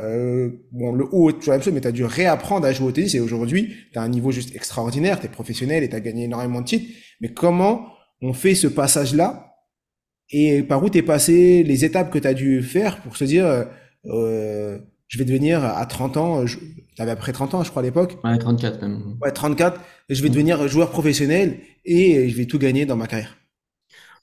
bon, 0.74 0.92
le 0.92 1.06
haut 1.12 1.32
même 1.48 1.62
chose, 1.62 1.74
mais 1.74 1.80
tu 1.82 1.88
as 1.88 1.92
dû 1.94 2.04
réapprendre 2.04 2.66
à 2.68 2.74
jouer 2.74 2.88
au 2.88 2.92
tennis 2.92 3.16
et 3.16 3.22
aujourd'hui, 3.22 3.74
tu 3.94 3.98
as 4.00 4.02
un 4.02 4.10
niveau 4.10 4.32
juste 4.32 4.54
extraordinaire, 4.56 5.20
tu 5.22 5.28
es 5.28 5.30
professionnel 5.30 5.84
et 5.84 5.90
tu 5.90 5.96
as 5.96 6.02
gagné 6.02 6.26
énormément 6.26 6.60
de 6.62 6.66
titres. 6.66 6.86
Mais 7.22 7.30
comment 7.30 7.88
on 8.22 8.34
fait 8.34 8.56
ce 8.56 8.68
passage-là? 8.68 9.54
Et 10.32 10.64
par 10.64 10.84
où 10.84 10.90
t'es 10.90 11.02
passé, 11.02 11.64
les 11.64 11.86
étapes 11.86 12.12
que 12.12 12.20
tu 12.20 12.28
as 12.28 12.34
dû 12.34 12.62
faire 12.62 13.02
pour 13.02 13.16
se 13.16 13.24
dire, 13.24 13.46
euh, 13.46 13.64
euh, 14.08 14.78
je 15.08 15.18
vais 15.18 15.24
devenir 15.24 15.64
à 15.64 15.86
30 15.86 16.18
ans, 16.18 16.46
je, 16.46 16.58
t'avais 16.98 17.12
après 17.12 17.32
30 17.32 17.54
ans, 17.54 17.64
je 17.64 17.70
crois, 17.70 17.82
à 17.82 17.86
l'époque, 17.86 18.18
Ouais, 18.26 18.38
34 18.38 18.82
même. 18.82 19.16
ouais, 19.22 19.32
34, 19.32 19.80
je 20.10 20.22
vais 20.22 20.28
devenir 20.30 20.68
joueur 20.68 20.90
professionnel 20.92 21.60
et 21.86 22.28
je 22.28 22.36
vais 22.36 22.46
tout 22.46 22.60
gagner 22.60 22.86
dans 22.86 22.98
ma 22.98 23.08
carrière. 23.08 23.38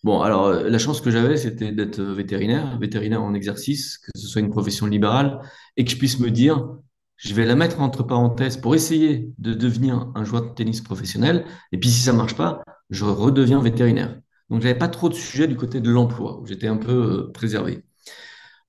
Bon, 0.04 0.20
alors 0.20 0.46
euh, 0.48 0.68
la 0.68 0.78
chance 0.78 1.00
que 1.00 1.10
j'avais, 1.10 1.38
c'était 1.38 1.72
d'être 1.72 1.98
euh, 1.98 2.12
vétérinaire, 2.14 2.78
vétérinaire 2.78 3.22
en 3.22 3.32
exercice, 3.34 3.98
que 3.98 4.10
ce 4.14 4.26
soit 4.28 4.42
une 4.42 4.50
profession 4.50 4.86
libérale, 4.86 5.40
et 5.78 5.84
que 5.84 5.90
je 5.90 5.96
puisse 5.96 6.20
me 6.20 6.30
dire, 6.30 6.68
je 7.16 7.34
vais 7.34 7.46
la 7.46 7.56
mettre 7.56 7.80
entre 7.80 8.02
parenthèses 8.02 8.58
pour 8.58 8.74
essayer 8.74 9.32
de 9.38 9.54
devenir 9.54 10.12
un 10.14 10.24
joueur 10.24 10.42
de 10.42 10.54
tennis 10.54 10.82
professionnel, 10.82 11.46
et 11.72 11.78
puis 11.78 11.88
si 11.88 12.00
ça 12.00 12.12
marche 12.12 12.36
pas, 12.36 12.62
je 12.90 13.06
redeviens 13.06 13.60
vétérinaire. 13.62 14.20
Donc 14.50 14.60
j'avais 14.60 14.78
pas 14.78 14.88
trop 14.88 15.08
de 15.08 15.14
sujets 15.14 15.48
du 15.48 15.56
côté 15.56 15.80
de 15.80 15.90
l'emploi, 15.90 16.38
où 16.40 16.46
j'étais 16.46 16.68
un 16.68 16.76
peu 16.76 16.92
euh, 17.28 17.32
préservé. 17.32 17.84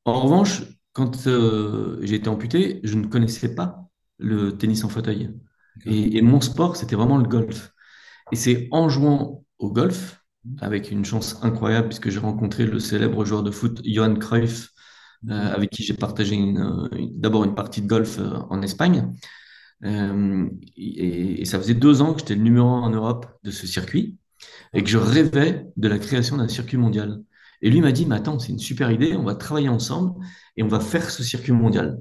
En 0.06 0.22
revanche, 0.22 0.64
quand 0.94 1.28
euh, 1.28 2.00
j'ai 2.04 2.16
été 2.16 2.30
amputé, 2.30 2.82
je 2.84 2.96
ne 2.96 3.08
connaissais 3.08 3.56
pas 3.56 3.90
le 4.20 4.58
tennis 4.58 4.84
en 4.86 4.90
fauteuil. 4.90 5.32
Et, 5.86 6.18
et 6.18 6.22
mon 6.22 6.42
sport, 6.42 6.78
c'était 6.78 6.96
vraiment 6.96 7.18
le 7.18 7.28
golf. 7.28 7.74
Et 8.32 8.38
c'est 8.38 8.70
en 8.72 8.90
jouant 8.90 9.44
au 9.60 9.72
golf, 9.72 10.25
avec 10.62 10.92
une 10.92 11.06
chance 11.06 11.38
incroyable, 11.44 11.88
puisque 11.90 12.10
j'ai 12.10 12.20
rencontré 12.20 12.66
le 12.66 12.80
célèbre 12.80 13.26
joueur 13.26 13.44
de 13.44 13.52
foot 13.52 13.82
Johan 13.86 14.16
Cruyff, 14.16 14.70
euh, 15.30 15.54
avec 15.54 15.72
qui 15.72 15.84
j'ai 15.84 15.94
partagé 15.94 16.36
une- 16.36 16.90
une- 16.94 17.20
d'abord 17.20 17.44
une 17.46 17.56
partie 17.56 17.82
de 17.82 17.88
golf 17.88 18.20
euh, 18.20 18.38
en 18.50 18.62
Espagne. 18.62 19.12
Euh, 19.84 20.48
et, 20.78 21.42
et 21.42 21.46
ça 21.46 21.60
faisait 21.60 21.74
deux 21.74 22.02
ans 22.02 22.14
que 22.14 22.20
j'étais 22.20 22.36
le 22.36 22.42
numéro 22.44 22.68
un 22.70 22.82
en 22.82 22.90
Europe 22.90 23.28
de 23.44 23.52
ce 23.52 23.68
circuit 23.68 24.18
et 24.74 24.84
que 24.84 24.90
je 24.90 24.98
rêvais 24.98 25.68
de 25.78 25.88
la 25.88 26.00
création 26.00 26.38
d'un 26.38 26.48
circuit 26.48 26.78
mondial. 26.78 27.22
Et 27.62 27.70
lui 27.70 27.82
m'a 27.82 27.92
dit, 27.92 28.06
mais 28.06 28.16
attends, 28.16 28.40
c'est 28.40 28.52
une 28.52 28.60
super 28.60 28.92
idée, 28.92 29.16
on 29.16 29.24
va 29.24 29.36
travailler 29.36 29.70
ensemble 29.70 30.14
et 30.58 30.64
on 30.64 30.68
va 30.68 30.80
faire 30.80 31.10
ce 31.10 31.24
circuit 31.24 31.54
mondial. 31.54 32.00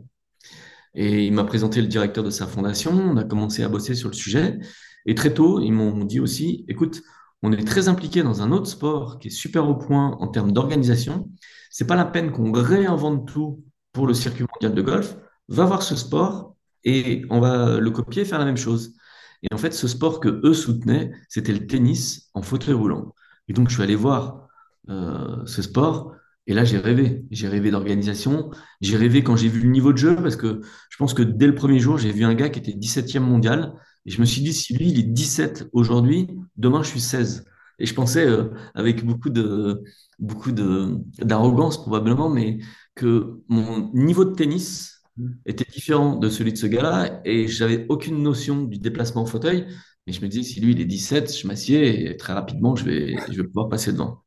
Et 0.94 1.26
il 1.26 1.32
m'a 1.32 1.44
présenté 1.44 1.80
le 1.80 1.88
directeur 1.88 2.22
de 2.24 2.30
sa 2.30 2.46
fondation, 2.46 2.92
on 2.92 3.16
a 3.16 3.24
commencé 3.24 3.62
à 3.64 3.68
bosser 3.68 3.94
sur 3.94 4.08
le 4.08 4.14
sujet. 4.14 4.58
Et 5.06 5.14
très 5.14 5.34
tôt, 5.34 5.60
ils 5.60 5.72
m'ont 5.72 6.04
dit 6.04 6.20
aussi, 6.20 6.64
écoute, 6.68 7.02
on 7.44 7.52
est 7.52 7.66
très 7.66 7.88
impliqué 7.88 8.22
dans 8.22 8.40
un 8.40 8.52
autre 8.52 8.66
sport 8.66 9.18
qui 9.18 9.28
est 9.28 9.30
super 9.30 9.68
au 9.68 9.74
point 9.74 10.16
en 10.18 10.28
termes 10.28 10.50
d'organisation. 10.50 11.30
C'est 11.70 11.86
pas 11.86 11.94
la 11.94 12.06
peine 12.06 12.32
qu'on 12.32 12.50
réinvente 12.52 13.28
tout 13.28 13.62
pour 13.92 14.06
le 14.06 14.14
circuit 14.14 14.46
mondial 14.54 14.74
de 14.74 14.80
golf. 14.80 15.16
Va 15.48 15.66
voir 15.66 15.82
ce 15.82 15.94
sport 15.94 16.56
et 16.84 17.22
on 17.28 17.40
va 17.40 17.78
le 17.78 17.90
copier 17.90 18.22
et 18.22 18.24
faire 18.24 18.38
la 18.38 18.46
même 18.46 18.56
chose. 18.56 18.94
Et 19.42 19.52
en 19.52 19.58
fait, 19.58 19.74
ce 19.74 19.86
sport 19.86 20.20
que 20.20 20.40
eux 20.42 20.54
soutenaient, 20.54 21.12
c'était 21.28 21.52
le 21.52 21.66
tennis 21.66 22.30
en 22.32 22.40
fauteuil 22.40 22.72
roulant. 22.72 23.14
Et 23.48 23.52
donc, 23.52 23.68
je 23.68 23.74
suis 23.74 23.82
allé 23.82 23.94
voir 23.94 24.48
euh, 24.88 25.44
ce 25.44 25.60
sport. 25.60 26.14
Et 26.46 26.54
là, 26.54 26.64
j'ai 26.64 26.78
rêvé. 26.78 27.26
J'ai 27.30 27.48
rêvé 27.48 27.70
d'organisation. 27.70 28.52
J'ai 28.80 28.96
rêvé 28.96 29.22
quand 29.22 29.36
j'ai 29.36 29.48
vu 29.48 29.60
le 29.60 29.68
niveau 29.68 29.92
de 29.92 29.98
jeu, 29.98 30.16
parce 30.16 30.36
que 30.36 30.62
je 30.88 30.96
pense 30.96 31.12
que 31.12 31.22
dès 31.22 31.46
le 31.46 31.54
premier 31.54 31.78
jour, 31.78 31.98
j'ai 31.98 32.10
vu 32.10 32.24
un 32.24 32.34
gars 32.34 32.48
qui 32.48 32.58
était 32.58 32.72
17e 32.72 33.20
mondial. 33.20 33.74
Et 34.06 34.10
je 34.10 34.20
me 34.20 34.24
suis 34.26 34.42
dit, 34.42 34.52
si 34.52 34.74
lui, 34.74 34.90
il 34.90 34.98
est 34.98 35.02
17 35.02 35.68
aujourd'hui, 35.72 36.28
demain, 36.56 36.82
je 36.82 36.88
suis 36.88 37.00
16. 37.00 37.44
Et 37.78 37.86
je 37.86 37.94
pensais, 37.94 38.26
euh, 38.26 38.50
avec 38.74 39.04
beaucoup 39.04 39.30
de, 39.30 39.82
beaucoup 40.18 40.52
de, 40.52 40.98
d'arrogance 41.18 41.82
probablement, 41.82 42.28
mais 42.28 42.58
que 42.94 43.40
mon 43.48 43.90
niveau 43.94 44.24
de 44.24 44.34
tennis 44.34 45.02
était 45.46 45.64
différent 45.72 46.16
de 46.16 46.28
celui 46.28 46.52
de 46.52 46.58
ce 46.58 46.66
gars-là. 46.66 47.20
Et 47.24 47.48
j'avais 47.48 47.86
aucune 47.88 48.22
notion 48.22 48.62
du 48.62 48.78
déplacement 48.78 49.22
en 49.22 49.26
fauteuil. 49.26 49.66
Mais 50.06 50.12
je 50.12 50.20
me 50.20 50.28
disais, 50.28 50.42
si 50.42 50.60
lui, 50.60 50.72
il 50.72 50.80
est 50.80 50.84
17, 50.84 51.36
je 51.36 51.46
m'assieds 51.46 52.10
et 52.10 52.16
très 52.16 52.34
rapidement, 52.34 52.76
je 52.76 52.84
vais, 52.84 53.16
je 53.30 53.40
vais 53.40 53.44
pouvoir 53.48 53.68
passer 53.68 53.92
devant. 53.92 54.22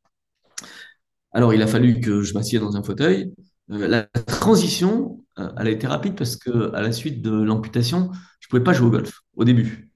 Alors, 1.32 1.54
il 1.54 1.62
a 1.62 1.66
fallu 1.66 2.00
que 2.00 2.22
je 2.22 2.34
m'assieds 2.34 2.58
dans 2.58 2.76
un 2.76 2.82
fauteuil. 2.82 3.32
Euh, 3.70 3.86
la 3.86 4.04
transition, 4.04 5.24
euh, 5.38 5.50
elle 5.58 5.68
a 5.68 5.70
été 5.70 5.86
rapide 5.86 6.16
parce 6.16 6.36
que 6.36 6.74
à 6.74 6.82
la 6.82 6.92
suite 6.92 7.22
de 7.22 7.30
l'amputation, 7.30 8.10
je 8.48 8.56
pouvais 8.56 8.64
pas 8.64 8.72
jouer 8.72 8.86
au 8.86 8.90
golf 8.90 9.20
au 9.36 9.44
début. 9.44 9.90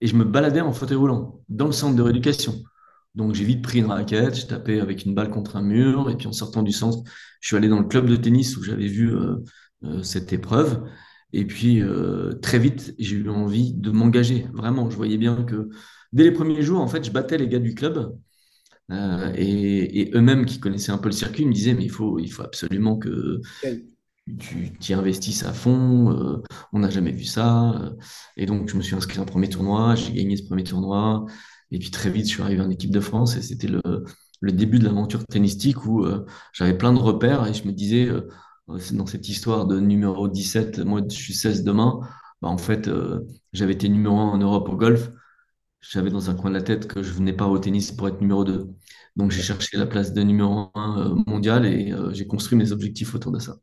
et 0.00 0.08
je 0.08 0.16
me 0.16 0.24
baladais 0.24 0.60
en 0.60 0.72
fauteuil 0.72 0.96
roulant 0.96 1.44
dans 1.48 1.66
le 1.66 1.72
centre 1.72 1.94
de 1.94 2.02
rééducation. 2.02 2.62
Donc 3.14 3.34
j'ai 3.34 3.44
vite 3.44 3.62
pris 3.62 3.78
une 3.78 3.86
raquette, 3.86 4.34
je 4.34 4.46
tapais 4.46 4.80
avec 4.80 5.04
une 5.04 5.14
balle 5.14 5.30
contre 5.30 5.56
un 5.56 5.62
mur, 5.62 6.10
et 6.10 6.16
puis 6.16 6.26
en 6.26 6.32
sortant 6.32 6.62
du 6.64 6.72
centre, 6.72 7.08
je 7.40 7.48
suis 7.48 7.56
allé 7.56 7.68
dans 7.68 7.78
le 7.78 7.86
club 7.86 8.08
de 8.08 8.16
tennis 8.16 8.56
où 8.56 8.64
j'avais 8.64 8.88
vu 8.88 9.14
euh, 9.14 9.36
euh, 9.84 10.02
cette 10.02 10.32
épreuve. 10.32 10.84
Et 11.32 11.44
puis 11.44 11.80
euh, 11.82 12.34
très 12.42 12.58
vite, 12.58 12.94
j'ai 12.98 13.16
eu 13.16 13.28
envie 13.28 13.74
de 13.74 13.90
m'engager. 13.90 14.46
Vraiment, 14.52 14.90
je 14.90 14.96
voyais 14.96 15.18
bien 15.18 15.44
que 15.44 15.68
dès 16.12 16.24
les 16.24 16.32
premiers 16.32 16.62
jours, 16.62 16.80
en 16.80 16.88
fait, 16.88 17.04
je 17.04 17.12
battais 17.12 17.38
les 17.38 17.48
gars 17.48 17.60
du 17.60 17.74
club. 17.74 18.16
et, 18.90 20.10
eux-mêmes 20.14 20.46
qui 20.46 20.58
connaissaient 20.58 20.92
un 20.92 20.98
peu 20.98 21.08
le 21.08 21.14
circuit 21.14 21.44
me 21.46 21.52
disaient, 21.52 21.74
mais 21.74 21.84
il 21.84 21.90
faut, 21.90 22.18
il 22.18 22.28
faut 22.28 22.42
absolument 22.42 22.96
que 22.98 23.40
tu 24.38 24.72
t'y 24.78 24.94
investisses 24.94 25.44
à 25.44 25.52
fond. 25.52 26.42
on 26.72 26.78
n'a 26.78 26.90
jamais 26.90 27.12
vu 27.12 27.24
ça. 27.24 27.92
Et 28.36 28.46
donc, 28.46 28.68
je 28.68 28.76
me 28.76 28.82
suis 28.82 28.94
inscrit 28.94 29.18
à 29.18 29.22
un 29.22 29.24
premier 29.24 29.48
tournoi, 29.48 29.94
j'ai 29.94 30.12
gagné 30.12 30.36
ce 30.36 30.44
premier 30.44 30.64
tournoi. 30.64 31.26
Et 31.70 31.78
puis 31.78 31.90
très 31.90 32.10
vite, 32.10 32.26
je 32.26 32.30
suis 32.30 32.42
arrivé 32.42 32.62
en 32.62 32.70
équipe 32.70 32.90
de 32.90 33.00
France 33.00 33.36
et 33.36 33.42
c'était 33.42 33.68
le, 33.68 33.82
début 34.42 34.78
de 34.78 34.84
l'aventure 34.84 35.24
tennistique 35.26 35.84
où 35.86 36.04
euh, 36.04 36.24
j'avais 36.52 36.76
plein 36.76 36.92
de 36.92 36.98
repères 36.98 37.46
et 37.46 37.54
je 37.54 37.66
me 37.66 37.72
disais, 37.72 38.06
euh, 38.06 38.28
dans 38.92 39.06
cette 39.06 39.28
histoire 39.28 39.66
de 39.66 39.80
numéro 39.80 40.28
17, 40.28 40.80
moi 40.80 41.02
je 41.08 41.14
suis 41.14 41.34
16 41.34 41.64
demain, 41.64 42.00
bah, 42.42 42.48
en 42.48 42.58
fait, 42.58 42.88
euh, 42.88 43.26
j'avais 43.52 43.72
été 43.74 43.88
numéro 43.88 44.16
1 44.18 44.30
en 44.32 44.38
Europe 44.38 44.68
au 44.68 44.76
golf. 44.76 45.10
J'avais 45.80 46.10
dans 46.10 46.30
un 46.30 46.34
coin 46.34 46.50
de 46.50 46.56
la 46.56 46.62
tête 46.62 46.88
que 46.88 47.02
je 47.02 47.12
venais 47.12 47.32
pas 47.32 47.46
au 47.46 47.58
tennis 47.58 47.92
pour 47.92 48.08
être 48.08 48.20
numéro 48.20 48.44
2. 48.44 48.68
Donc 49.16 49.30
j'ai 49.30 49.42
cherché 49.42 49.76
la 49.76 49.86
place 49.86 50.12
de 50.12 50.22
numéro 50.22 50.70
1 50.74 51.24
mondial 51.26 51.66
et 51.66 51.94
j'ai 52.12 52.26
construit 52.26 52.58
mes 52.58 52.72
objectifs 52.72 53.14
autour 53.14 53.32
de 53.32 53.38
ça. 53.38 53.58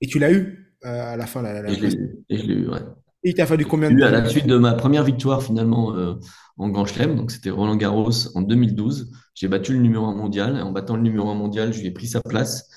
Et 0.00 0.06
tu 0.06 0.18
l'as 0.18 0.32
eu 0.32 0.76
à 0.82 1.16
la 1.16 1.26
fin 1.26 1.42
la, 1.42 1.68
Et 1.70 1.74
je 1.74 2.46
l'ai 2.46 2.54
eu, 2.54 2.68
ouais. 2.68 2.80
Et 3.22 3.30
il 3.30 3.34
t'a 3.34 3.46
fallu 3.46 3.66
combien 3.66 3.90
de 3.90 4.00
temps 4.00 4.06
À 4.06 4.10
la 4.10 4.26
suite 4.26 4.46
de 4.46 4.56
ma 4.56 4.72
première 4.72 5.04
victoire 5.04 5.42
finalement 5.42 5.94
euh, 5.94 6.14
en 6.56 6.70
Grand 6.70 6.86
Chelem, 6.86 7.16
donc 7.16 7.30
c'était 7.30 7.50
Roland 7.50 7.76
Garros 7.76 8.34
en 8.34 8.40
2012, 8.40 9.12
j'ai 9.34 9.48
battu 9.48 9.74
le 9.74 9.80
numéro 9.80 10.06
1 10.06 10.14
mondial. 10.14 10.56
Et 10.56 10.62
en 10.62 10.72
battant 10.72 10.96
le 10.96 11.02
numéro 11.02 11.28
1 11.28 11.34
mondial, 11.34 11.72
je 11.74 11.80
lui 11.80 11.88
ai 11.88 11.90
pris 11.90 12.06
sa 12.06 12.22
place. 12.22 12.70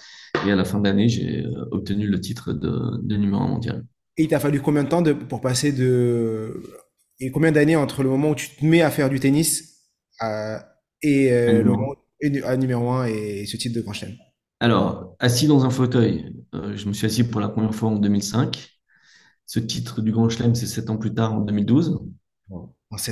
Et 0.45 0.51
à 0.51 0.55
la 0.55 0.65
fin 0.65 0.79
de 0.79 0.83
l'année, 0.83 1.07
j'ai 1.07 1.45
euh, 1.45 1.65
obtenu 1.71 2.07
le 2.07 2.19
titre 2.19 2.51
de, 2.51 3.15
numéro 3.15 3.41
1 3.41 3.47
mondial. 3.47 3.85
Et 4.17 4.23
il 4.23 4.27
t'a 4.27 4.39
fallu 4.39 4.59
combien 4.59 4.83
de 4.83 4.89
temps 4.89 5.01
de, 5.01 5.13
pour 5.13 5.39
passer 5.39 5.71
de... 5.71 6.61
Et 7.19 7.31
combien 7.31 7.51
d'années 7.51 7.77
entre 7.77 8.03
le 8.03 8.09
moment 8.09 8.31
où 8.31 8.35
tu 8.35 8.49
te 8.49 8.65
mets 8.65 8.81
à 8.81 8.91
faire 8.91 9.09
du 9.09 9.19
tennis 9.19 9.81
et 11.01 11.31
euh, 11.31 11.63
le 11.63 11.63
moment 11.63 11.95
à 12.43 12.57
numéro 12.57 12.89
1 12.89 13.05
et 13.05 13.45
ce 13.45 13.55
titre 13.55 13.75
de 13.75 13.81
Grand 13.81 13.93
Chelem? 13.93 14.15
Alors, 14.63 15.17
assis 15.19 15.47
dans 15.47 15.65
un 15.65 15.69
fauteuil, 15.69 16.33
je 16.53 16.87
me 16.87 16.93
suis 16.93 17.05
assis 17.05 17.25
pour 17.25 17.41
la 17.41 17.49
première 17.49 17.75
fois 17.75 17.89
en 17.89 17.97
2005. 17.97 18.79
Ce 19.45 19.59
titre 19.59 19.99
du 19.99 20.13
Grand 20.13 20.29
Chelem, 20.29 20.55
c'est 20.55 20.67
sept 20.67 20.89
ans 20.89 20.95
plus 20.95 21.13
tard, 21.13 21.33
en 21.33 21.41
2012. 21.41 21.99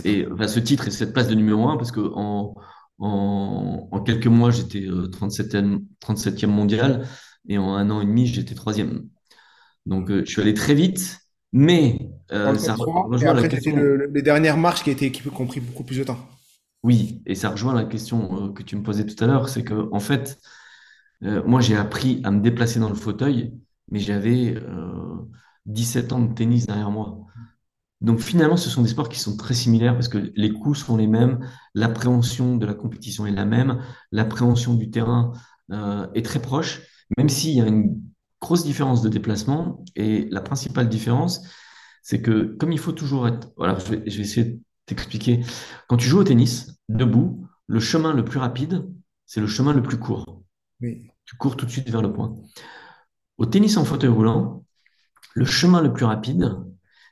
Et 0.06 0.26
ce 0.48 0.60
titre 0.60 0.88
et 0.88 0.92
cette 0.92 1.12
place 1.12 1.28
de 1.28 1.36
numéro 1.36 1.68
un, 1.68 1.76
parce 1.76 1.92
que 1.92 2.00
en, 2.00 2.56
en, 3.00 4.02
quelques 4.06 4.28
mois, 4.28 4.50
j'étais 4.50 4.80
37e, 4.80 5.74
euh, 5.74 5.80
37e 6.02 6.48
mondial, 6.48 7.06
et 7.50 7.58
en 7.58 7.76
un 7.76 7.90
an 7.90 8.00
et 8.00 8.06
demi, 8.06 8.28
j'étais 8.28 8.56
troisième. 8.56 9.10
Donc, 9.86 10.10
euh, 10.10 10.24
je 10.26 10.32
suis 10.32 10.42
allé 10.42 10.54
très 10.54 10.74
vite, 10.74 11.20
mais 11.52 12.12
euh, 12.32 12.56
ça 12.56 12.76
rejoint 12.76 13.34
la 13.34 13.46
question. 13.50 13.76
les 14.10 14.22
dernières 14.22 14.56
marches 14.56 14.86
qui, 14.86 14.92
étaient, 14.92 15.12
qui 15.12 15.22
ont 15.28 15.48
pris 15.48 15.60
beaucoup 15.60 15.84
plus 15.84 15.98
de 15.98 16.06
temps. 16.06 16.30
Oui, 16.82 17.22
et 17.26 17.36
ça 17.36 17.50
rejoint 17.50 17.74
la 17.74 17.84
question 17.84 18.54
que 18.54 18.64
tu 18.64 18.78
me 18.78 18.84
posais 18.84 19.06
tout 19.06 19.22
à 19.22 19.28
l'heure, 19.28 19.50
c'est 19.50 19.66
que 19.66 19.90
en 19.92 20.00
fait, 20.00 20.40
moi, 21.22 21.62
j'ai 21.62 21.76
appris 21.76 22.22
à 22.24 22.32
me 22.32 22.42
déplacer 22.42 22.80
dans 22.80 22.90
le 22.90 22.96
fauteuil, 22.96 23.54
mais 23.90 24.00
j'avais 24.00 24.56
17 25.66 26.14
ans 26.14 26.20
de 26.20 26.34
tennis 26.34 26.66
derrière 26.66 26.92
moi. 26.92 27.22
Donc 28.02 28.20
finalement, 28.20 28.58
ce 28.58 28.70
sont 28.70 28.82
des 28.82 28.90
sports 28.90 29.10
qui 29.10 29.20
sont 29.20 29.38
très 29.38 29.54
similaires 29.54 29.94
parce 29.94 30.08
que 30.08 30.32
les 30.36 30.52
coups 30.52 30.80
sont 30.80 30.98
les 30.98 31.08
mêmes, 31.08 31.48
l'appréhension 31.76 32.58
de 32.58 32.66
la 32.66 32.74
compétition 32.74 33.28
est 33.28 33.32
la 33.32 33.46
même, 33.46 33.80
l'appréhension 34.12 34.74
du 34.74 34.90
terrain 34.90 35.34
euh, 35.72 36.08
est 36.16 36.26
très 36.26 36.42
proche, 36.42 36.82
même 37.18 37.30
s'il 37.30 37.56
y 37.56 37.62
a 37.62 37.68
une 37.68 38.02
grosse 38.42 38.64
différence 38.64 39.04
de 39.04 39.10
déplacement. 39.10 39.86
Et 39.96 40.28
la 40.32 40.42
principale 40.42 40.90
différence, 40.90 41.46
c'est 42.02 42.22
que 42.22 42.56
comme 42.60 42.72
il 42.72 42.80
faut 42.80 42.92
toujours 42.92 43.28
être... 43.28 43.52
Voilà, 43.56 43.78
je 43.78 43.92
vais, 43.92 44.24
essayer 44.24 44.46
de 44.46 44.60
t'expliquer. 44.88 45.46
Quand 45.88 45.98
tu 45.98 46.08
joues 46.08 46.20
au 46.20 46.24
tennis, 46.24 46.80
debout, 46.90 47.48
le 47.68 47.80
chemin 47.80 48.14
le 48.14 48.26
plus 48.26 48.40
rapide, 48.40 48.84
c'est 49.28 49.42
le 49.42 49.48
chemin 49.48 49.74
le 49.74 49.84
plus 49.84 50.00
court. 50.00 50.44
Tu 51.32 51.38
cours 51.38 51.56
tout 51.56 51.66
de 51.66 51.72
suite 51.72 51.90
vers 51.90 52.02
le 52.02 52.12
point. 52.12 52.36
Au 53.38 53.46
tennis 53.46 53.78
en 53.78 53.86
fauteuil 53.86 54.10
roulant, 54.10 54.66
le 55.34 55.46
chemin 55.46 55.82
le 55.82 55.94
plus 55.94 56.04
rapide, 56.04 56.58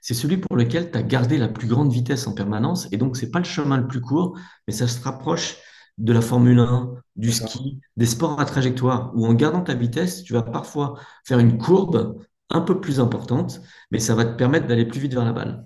c'est 0.01 0.13
celui 0.13 0.35
pour 0.35 0.57
lequel 0.57 0.91
tu 0.91 0.97
as 0.97 1.03
gardé 1.03 1.37
la 1.37 1.47
plus 1.47 1.69
grande 1.69 1.89
vitesse 1.89 2.27
en 2.27 2.33
permanence. 2.33 2.89
Et 2.91 2.97
donc, 2.97 3.15
ce 3.15 3.23
n'est 3.23 3.31
pas 3.31 3.39
le 3.39 3.45
chemin 3.45 3.77
le 3.77 3.87
plus 3.87 4.01
court, 4.01 4.37
mais 4.67 4.73
ça 4.73 4.89
se 4.89 5.01
rapproche 5.01 5.55
de 5.97 6.11
la 6.11 6.19
Formule 6.19 6.59
1, 6.59 6.95
du 7.15 7.31
ski, 7.31 7.79
des 7.95 8.05
sports 8.05 8.41
à 8.41 8.45
trajectoire, 8.45 9.13
où 9.15 9.25
en 9.25 9.33
gardant 9.33 9.61
ta 9.61 9.73
vitesse, 9.73 10.23
tu 10.23 10.33
vas 10.33 10.43
parfois 10.43 10.99
faire 11.25 11.39
une 11.39 11.57
courbe 11.57 12.21
un 12.49 12.59
peu 12.59 12.81
plus 12.81 12.99
importante, 12.99 13.61
mais 13.89 13.99
ça 13.99 14.15
va 14.15 14.25
te 14.25 14.35
permettre 14.35 14.67
d'aller 14.67 14.85
plus 14.85 14.99
vite 14.99 15.13
vers 15.13 15.23
la 15.23 15.31
balle. 15.31 15.65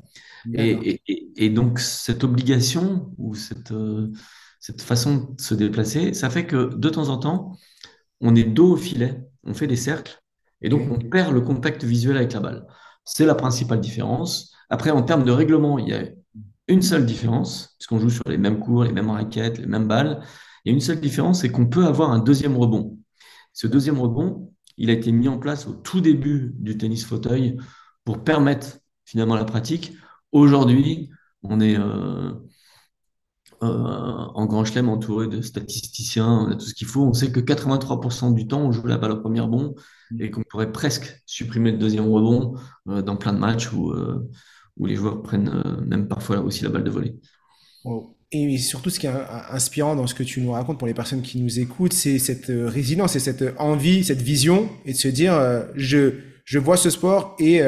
Et, 0.54 1.50
donc, 1.50 1.80
cette 1.80 2.24
obligation 2.24 3.12
ou 3.18 3.34
cette, 3.34 3.72
euh, 3.72 4.12
cette 4.60 4.84
façon 4.84 5.34
de 5.36 5.42
se 5.42 5.56
déplacer, 5.56 6.13
ça 6.13 6.30
fait 6.30 6.46
que 6.46 6.76
de 6.76 6.89
temps 6.89 7.10
en 7.10 7.18
temps, 7.18 7.58
on 8.24 8.36
est 8.36 8.44
dos 8.44 8.74
au 8.74 8.78
filet, 8.78 9.22
on 9.44 9.54
fait 9.54 9.68
des 9.68 9.76
cercles, 9.76 10.24
et 10.64 10.70
donc, 10.70 10.90
on 10.90 10.98
perd 10.98 11.34
le 11.34 11.42
contact 11.42 11.84
visuel 11.84 12.18
avec 12.18 12.34
la 12.34 12.40
balle. 12.40 12.66
C'est 13.04 13.26
la 13.26 13.36
principale 13.36 13.82
différence. 13.82 14.56
Après, 14.70 14.92
en 14.92 15.04
termes 15.04 15.26
de 15.26 15.32
règlement, 15.32 15.78
il 15.78 15.90
y 15.90 15.94
a 15.94 16.06
une 16.70 16.82
seule 16.82 17.06
différence, 17.06 17.76
puisqu'on 17.78 18.00
joue 18.00 18.10
sur 18.10 18.24
les 18.28 18.38
mêmes 18.38 18.60
cours, 18.60 18.86
les 18.86 18.94
mêmes 18.94 19.10
raquettes, 19.10 19.58
les 19.60 19.68
mêmes 19.68 19.88
balles. 19.88 20.24
Il 20.64 20.70
y 20.70 20.72
a 20.72 20.74
une 20.74 20.82
seule 20.82 21.02
différence, 21.02 21.42
c'est 21.42 21.50
qu'on 21.50 21.68
peut 21.68 21.86
avoir 21.86 22.12
un 22.12 22.20
deuxième 22.20 22.56
rebond. 22.56 22.98
Ce 23.52 23.68
deuxième 23.68 24.00
rebond, 24.00 24.54
il 24.78 24.90
a 24.90 24.94
été 24.94 25.12
mis 25.12 25.28
en 25.28 25.38
place 25.38 25.68
au 25.68 25.74
tout 25.74 26.00
début 26.00 26.56
du 26.58 26.78
tennis 26.78 27.06
fauteuil 27.06 27.58
pour 28.06 28.24
permettre 28.24 28.80
finalement 29.04 29.36
la 29.36 29.46
pratique. 29.46 29.94
Aujourd'hui, 30.32 31.10
on 31.44 31.60
est 31.60 31.78
euh, 31.78 32.32
euh, 33.63 34.32
en 34.34 34.45
grand 34.45 34.65
chelem 34.65 34.89
entouré 34.89 35.28
de 35.28 35.41
statisticiens, 35.41 36.47
on 36.47 36.52
a 36.52 36.56
tout 36.56 36.65
ce 36.65 36.73
qu'il 36.73 36.88
faut. 36.88 37.04
On 37.04 37.13
sait 37.13 37.32
que 37.32 37.39
83% 37.39 38.34
du 38.34 38.47
temps, 38.47 38.62
on 38.62 38.71
joue 38.71 38.86
la 38.86 38.97
balle 38.97 39.12
au 39.12 39.21
premier 39.21 39.39
rebond 39.39 39.76
et 40.19 40.32
qu'on 40.32 40.43
pourrait 40.43 40.71
presque 40.71 41.21
supprimer 41.26 41.71
le 41.71 41.78
deuxième 41.78 42.06
rebond 42.06 42.56
euh, 42.89 43.02
dans 43.02 43.15
plein 43.15 43.34
de 43.34 43.39
matchs 43.39 43.71
où, 43.71 43.91
euh, 43.91 44.30
les 44.80 44.95
joueurs 44.95 45.21
prennent 45.21 45.63
même 45.86 46.08
parfois 46.08 46.39
aussi 46.39 46.63
la 46.63 46.69
balle 46.69 46.84
de 46.84 46.89
volée. 46.89 47.15
Et 48.32 48.58
surtout, 48.58 48.89
ce 48.89 48.99
qui 48.99 49.06
est 49.06 49.12
inspirant 49.52 49.95
dans 49.95 50.08
ce 50.08 50.15
que 50.15 50.23
tu 50.23 50.41
nous 50.41 50.52
racontes 50.52 50.80
pour 50.80 50.88
les 50.88 50.95
personnes 50.95 51.21
qui 51.21 51.39
nous 51.39 51.60
écoutent, 51.60 51.93
c'est 51.93 52.17
cette 52.17 52.47
résilience 52.49 53.15
et 53.15 53.19
cette 53.19 53.54
envie, 53.60 54.04
cette 54.04 54.23
vision, 54.23 54.67
et 54.86 54.93
de 54.93 54.97
se 54.97 55.08
dire, 55.08 55.39
je, 55.76 56.58
vois 56.58 56.76
ce 56.76 56.89
sport 56.89 57.36
et 57.38 57.62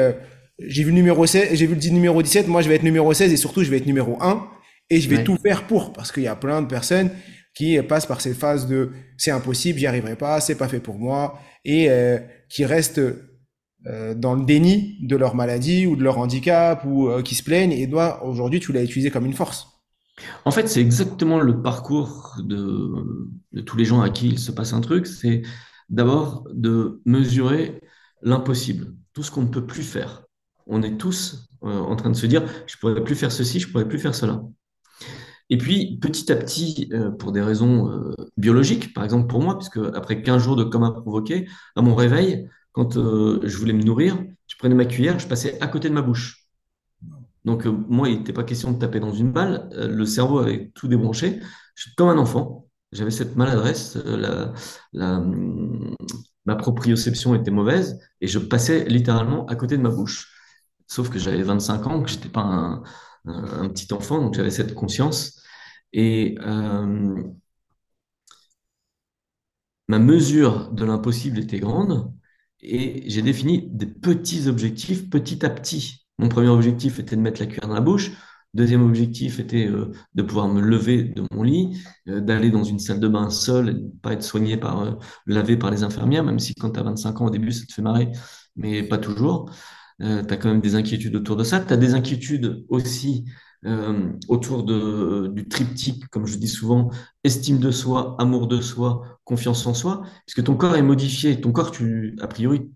j'ai 0.58 0.82
vu 0.82 0.90
le 0.90 0.96
numéro 0.96 1.24
16, 1.24 1.50
j'ai 1.52 1.66
vu 1.66 1.76
le 1.76 1.90
numéro 1.90 2.20
17, 2.20 2.48
moi 2.48 2.60
je 2.60 2.68
vais 2.68 2.74
être 2.74 2.82
numéro 2.82 3.14
16 3.14 3.32
et 3.32 3.36
surtout 3.36 3.62
je 3.62 3.70
vais 3.70 3.76
être 3.76 3.86
numéro 3.86 4.20
1 4.20 4.48
et 4.90 5.00
je 5.00 5.08
vais 5.08 5.24
tout 5.24 5.36
faire 5.36 5.66
pour, 5.66 5.92
parce 5.92 6.12
qu'il 6.12 6.22
y 6.22 6.28
a 6.28 6.36
plein 6.36 6.62
de 6.62 6.66
personnes 6.66 7.10
qui 7.56 7.80
passent 7.82 8.06
par 8.06 8.20
cette 8.20 8.36
phase 8.36 8.66
de 8.66 8.90
c'est 9.16 9.30
impossible, 9.30 9.78
j'y 9.78 9.86
arriverai 9.86 10.14
pas, 10.16 10.40
c'est 10.40 10.56
pas 10.56 10.68
fait 10.68 10.80
pour 10.80 10.98
moi, 10.98 11.40
et 11.64 11.90
euh, 11.90 12.18
qui 12.50 12.64
restent 12.64 13.00
euh, 13.86 14.14
dans 14.14 14.34
le 14.34 14.44
déni 14.44 14.98
de 15.02 15.16
leur 15.16 15.34
maladie 15.34 15.86
ou 15.86 15.96
de 15.96 16.04
leur 16.04 16.18
handicap 16.18 16.84
ou 16.84 17.08
euh, 17.08 17.22
qui 17.22 17.34
se 17.34 17.42
plaignent. 17.42 17.72
Et 17.72 17.88
toi, 17.88 18.24
aujourd'hui, 18.24 18.60
tu 18.60 18.72
l'as 18.72 18.82
utilisé 18.82 19.10
comme 19.10 19.26
une 19.26 19.32
force. 19.32 19.68
En 20.44 20.50
fait, 20.50 20.68
c'est 20.68 20.80
exactement 20.80 21.40
le 21.40 21.62
parcours 21.62 22.36
de, 22.42 22.90
de, 23.52 23.60
tous 23.60 23.76
les 23.76 23.84
gens 23.84 24.00
à 24.00 24.10
qui 24.10 24.28
il 24.28 24.38
se 24.38 24.52
passe 24.52 24.72
un 24.72 24.80
truc. 24.80 25.06
C'est 25.06 25.42
d'abord 25.88 26.46
de 26.52 27.00
mesurer 27.04 27.80
l'impossible, 28.22 28.94
tout 29.12 29.22
ce 29.22 29.30
qu'on 29.30 29.42
ne 29.42 29.48
peut 29.48 29.66
plus 29.66 29.82
faire. 29.82 30.24
On 30.66 30.82
est 30.82 30.96
tous 30.96 31.48
en 31.62 31.96
train 31.96 32.10
de 32.10 32.16
se 32.16 32.26
dire, 32.26 32.44
je 32.66 32.76
pourrais 32.78 33.02
plus 33.02 33.16
faire 33.16 33.32
ceci, 33.32 33.60
je 33.60 33.68
pourrais 33.68 33.88
plus 33.88 33.98
faire 33.98 34.14
cela. 34.14 34.42
Et 35.50 35.58
puis, 35.58 35.98
petit 35.98 36.30
à 36.32 36.36
petit, 36.36 36.88
euh, 36.92 37.10
pour 37.10 37.32
des 37.32 37.42
raisons 37.42 37.90
euh, 37.90 38.14
biologiques, 38.36 38.92
par 38.92 39.04
exemple 39.04 39.28
pour 39.28 39.40
moi, 39.40 39.56
puisque 39.58 39.78
après 39.94 40.22
15 40.22 40.42
jours 40.42 40.56
de 40.56 40.64
coma 40.64 40.90
provoqué, 40.90 41.48
à 41.76 41.82
mon 41.82 41.94
réveil, 41.94 42.48
quand 42.72 42.96
euh, 42.96 43.40
je 43.44 43.56
voulais 43.56 43.72
me 43.72 43.82
nourrir, 43.82 44.18
je 44.48 44.56
prenais 44.56 44.74
ma 44.74 44.84
cuillère, 44.84 45.18
je 45.18 45.28
passais 45.28 45.60
à 45.60 45.68
côté 45.68 45.88
de 45.88 45.94
ma 45.94 46.02
bouche. 46.02 46.46
Donc, 47.44 47.64
moi, 47.66 48.08
il 48.08 48.18
n'était 48.18 48.32
pas 48.32 48.42
question 48.42 48.72
de 48.72 48.78
taper 48.78 48.98
dans 48.98 49.12
une 49.12 49.30
balle. 49.32 49.68
le 49.72 50.04
cerveau 50.04 50.40
avait 50.40 50.72
tout 50.74 50.88
débranché. 50.88 51.40
Je, 51.76 51.90
comme 51.96 52.08
un 52.08 52.18
enfant, 52.18 52.66
j'avais 52.90 53.12
cette 53.12 53.36
maladresse. 53.36 53.96
La, 53.96 54.52
ma 56.44 56.56
proprioception 56.56 57.36
était 57.36 57.52
mauvaise 57.52 58.00
et 58.20 58.26
je 58.26 58.40
passais 58.40 58.84
littéralement 58.86 59.46
à 59.46 59.54
côté 59.54 59.76
de 59.76 59.82
ma 59.82 59.90
bouche. 59.90 60.32
Sauf 60.88 61.08
que 61.08 61.20
j'avais 61.20 61.42
25 61.42 61.86
ans, 61.86 62.02
que 62.02 62.10
je 62.10 62.16
n'étais 62.16 62.28
pas 62.28 62.42
un, 62.42 62.82
un, 63.26 63.68
petit 63.68 63.92
enfant, 63.92 64.20
donc 64.20 64.34
j'avais 64.34 64.50
cette 64.50 64.74
conscience. 64.74 65.42
Et 65.92 66.36
euh, 66.40 67.22
ma 69.88 69.98
mesure 69.98 70.70
de 70.72 70.84
l'impossible 70.84 71.38
était 71.38 71.60
grande 71.60 72.12
et 72.60 73.08
j'ai 73.08 73.22
défini 73.22 73.68
des 73.70 73.86
petits 73.86 74.48
objectifs 74.48 75.08
petit 75.10 75.44
à 75.44 75.50
petit. 75.50 76.06
Mon 76.18 76.28
premier 76.28 76.48
objectif 76.48 76.98
était 76.98 77.16
de 77.16 77.20
mettre 77.20 77.40
la 77.40 77.46
cuillère 77.46 77.68
dans 77.68 77.74
la 77.74 77.80
bouche. 77.80 78.12
Deuxième 78.54 78.82
objectif 78.82 79.38
était 79.38 79.66
euh, 79.66 79.92
de 80.14 80.22
pouvoir 80.22 80.48
me 80.48 80.60
lever 80.62 81.04
de 81.04 81.22
mon 81.30 81.42
lit, 81.42 81.78
euh, 82.08 82.20
d'aller 82.20 82.50
dans 82.50 82.64
une 82.64 82.78
salle 82.78 83.00
de 83.00 83.08
bain 83.08 83.28
seul, 83.28 83.68
et 83.68 83.74
de 83.74 83.90
pas 84.02 84.12
être 84.14 84.22
soigné 84.22 84.56
par, 84.56 84.98
lavé 85.26 85.58
par 85.58 85.70
les 85.70 85.82
infirmières, 85.82 86.24
même 86.24 86.38
si 86.38 86.54
quand 86.54 86.70
tu 86.70 86.80
as 86.80 86.82
25 86.82 87.20
ans 87.20 87.26
au 87.26 87.30
début, 87.30 87.52
ça 87.52 87.66
te 87.66 87.72
fait 87.72 87.82
marrer, 87.82 88.08
mais 88.56 88.82
pas 88.82 88.98
toujours. 88.98 89.50
Tu 90.00 90.04
as 90.06 90.36
quand 90.36 90.48
même 90.48 90.60
des 90.60 90.74
inquiétudes 90.74 91.16
autour 91.16 91.36
de 91.36 91.44
ça. 91.44 91.60
Tu 91.60 91.72
as 91.72 91.76
des 91.76 91.94
inquiétudes 91.94 92.64
aussi 92.68 93.24
autour 94.28 94.62
de, 94.62 95.28
du 95.34 95.48
triptyque, 95.48 96.06
comme 96.08 96.26
je 96.26 96.38
dis 96.38 96.48
souvent, 96.48 96.90
estime 97.24 97.58
de 97.58 97.70
soi, 97.70 98.14
amour 98.18 98.46
de 98.46 98.60
soi, 98.60 99.18
confiance 99.24 99.66
en 99.66 99.74
soi, 99.74 100.02
puisque 100.26 100.44
ton 100.44 100.56
corps 100.56 100.76
est 100.76 100.82
modifié. 100.82 101.40
Ton 101.40 101.52
corps, 101.52 101.72
tu, 101.72 102.16
a 102.20 102.28
priori, 102.28 102.70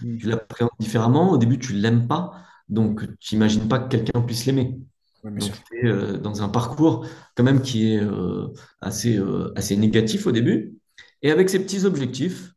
tu 0.00 0.28
l'appréhendes 0.28 0.70
différemment. 0.78 1.32
Au 1.32 1.38
début, 1.38 1.58
tu 1.58 1.72
l'aimes 1.72 2.06
pas. 2.06 2.32
Donc, 2.68 3.06
tu 3.18 3.34
n'imagines 3.34 3.68
pas 3.68 3.78
que 3.78 3.88
quelqu'un 3.88 4.20
puisse 4.22 4.46
l'aimer. 4.46 4.78
donc, 5.24 5.52
tu 5.64 5.86
es 5.86 5.86
euh, 5.86 6.18
dans 6.18 6.42
un 6.42 6.48
parcours 6.48 7.06
quand 7.34 7.44
même 7.44 7.62
qui 7.62 7.92
est 7.92 8.00
euh, 8.00 8.48
assez, 8.80 9.16
euh, 9.18 9.52
assez 9.56 9.76
négatif 9.76 10.26
au 10.26 10.32
début. 10.32 10.76
Et 11.22 11.30
avec 11.30 11.48
ces 11.50 11.58
petits 11.58 11.84
objectifs, 11.84 12.52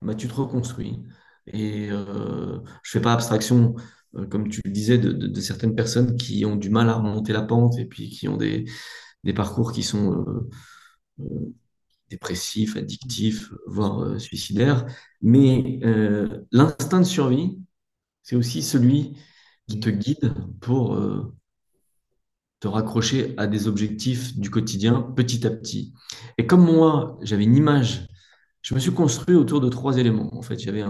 bah, 0.00 0.14
tu 0.14 0.28
te 0.28 0.34
reconstruis. 0.34 1.02
Et 1.46 1.88
je 1.88 1.94
ne 1.94 2.60
fais 2.84 3.00
pas 3.00 3.12
abstraction, 3.12 3.74
comme 4.30 4.48
tu 4.48 4.60
le 4.64 4.70
disais, 4.70 4.98
de, 4.98 5.40
certaines 5.40 5.74
personnes 5.74 6.16
qui 6.16 6.44
ont 6.44 6.56
du 6.56 6.70
mal 6.70 6.88
à 6.88 6.94
remonter 6.94 7.32
la 7.32 7.42
pente 7.42 7.78
et 7.78 7.84
puis 7.84 8.10
qui 8.10 8.28
ont 8.28 8.36
des, 8.36 8.64
des 9.24 9.32
parcours 9.32 9.72
qui 9.72 9.82
sont 9.82 10.24
dépressifs, 12.10 12.76
addictifs, 12.76 13.50
voire 13.66 14.20
suicidaires. 14.20 14.86
Mais 15.20 15.80
l'instinct 16.52 17.00
de 17.00 17.06
survie, 17.06 17.58
c'est 18.22 18.36
aussi 18.36 18.62
celui 18.62 19.16
qui 19.68 19.80
te 19.80 19.90
guide 19.90 20.34
pour 20.60 20.94
euh, 20.94 21.34
te 22.60 22.68
raccrocher 22.68 23.34
à 23.36 23.46
des 23.46 23.66
objectifs 23.66 24.36
du 24.36 24.50
quotidien 24.50 25.02
petit 25.02 25.46
à 25.46 25.50
petit. 25.50 25.92
Et 26.38 26.46
comme 26.46 26.64
moi, 26.64 27.18
j'avais 27.22 27.44
une 27.44 27.56
image, 27.56 28.06
je 28.62 28.74
me 28.74 28.80
suis 28.80 28.92
construit 28.92 29.36
autour 29.36 29.60
de 29.60 29.68
trois 29.68 29.98
éléments. 29.98 30.34
En 30.36 30.42
fait, 30.42 30.58
j'avais 30.58 30.82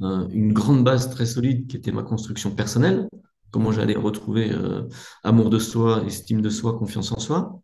une 0.00 0.52
grande 0.52 0.84
base 0.84 1.10
très 1.10 1.26
solide 1.26 1.66
qui 1.68 1.76
était 1.76 1.92
ma 1.92 2.02
construction 2.02 2.50
personnelle, 2.50 3.08
comment 3.50 3.72
j'allais 3.72 3.94
retrouver 3.96 4.50
euh, 4.52 4.88
amour 5.22 5.50
de 5.50 5.58
soi, 5.58 6.02
estime 6.06 6.40
de 6.40 6.50
soi, 6.50 6.78
confiance 6.78 7.12
en 7.12 7.20
soi. 7.20 7.60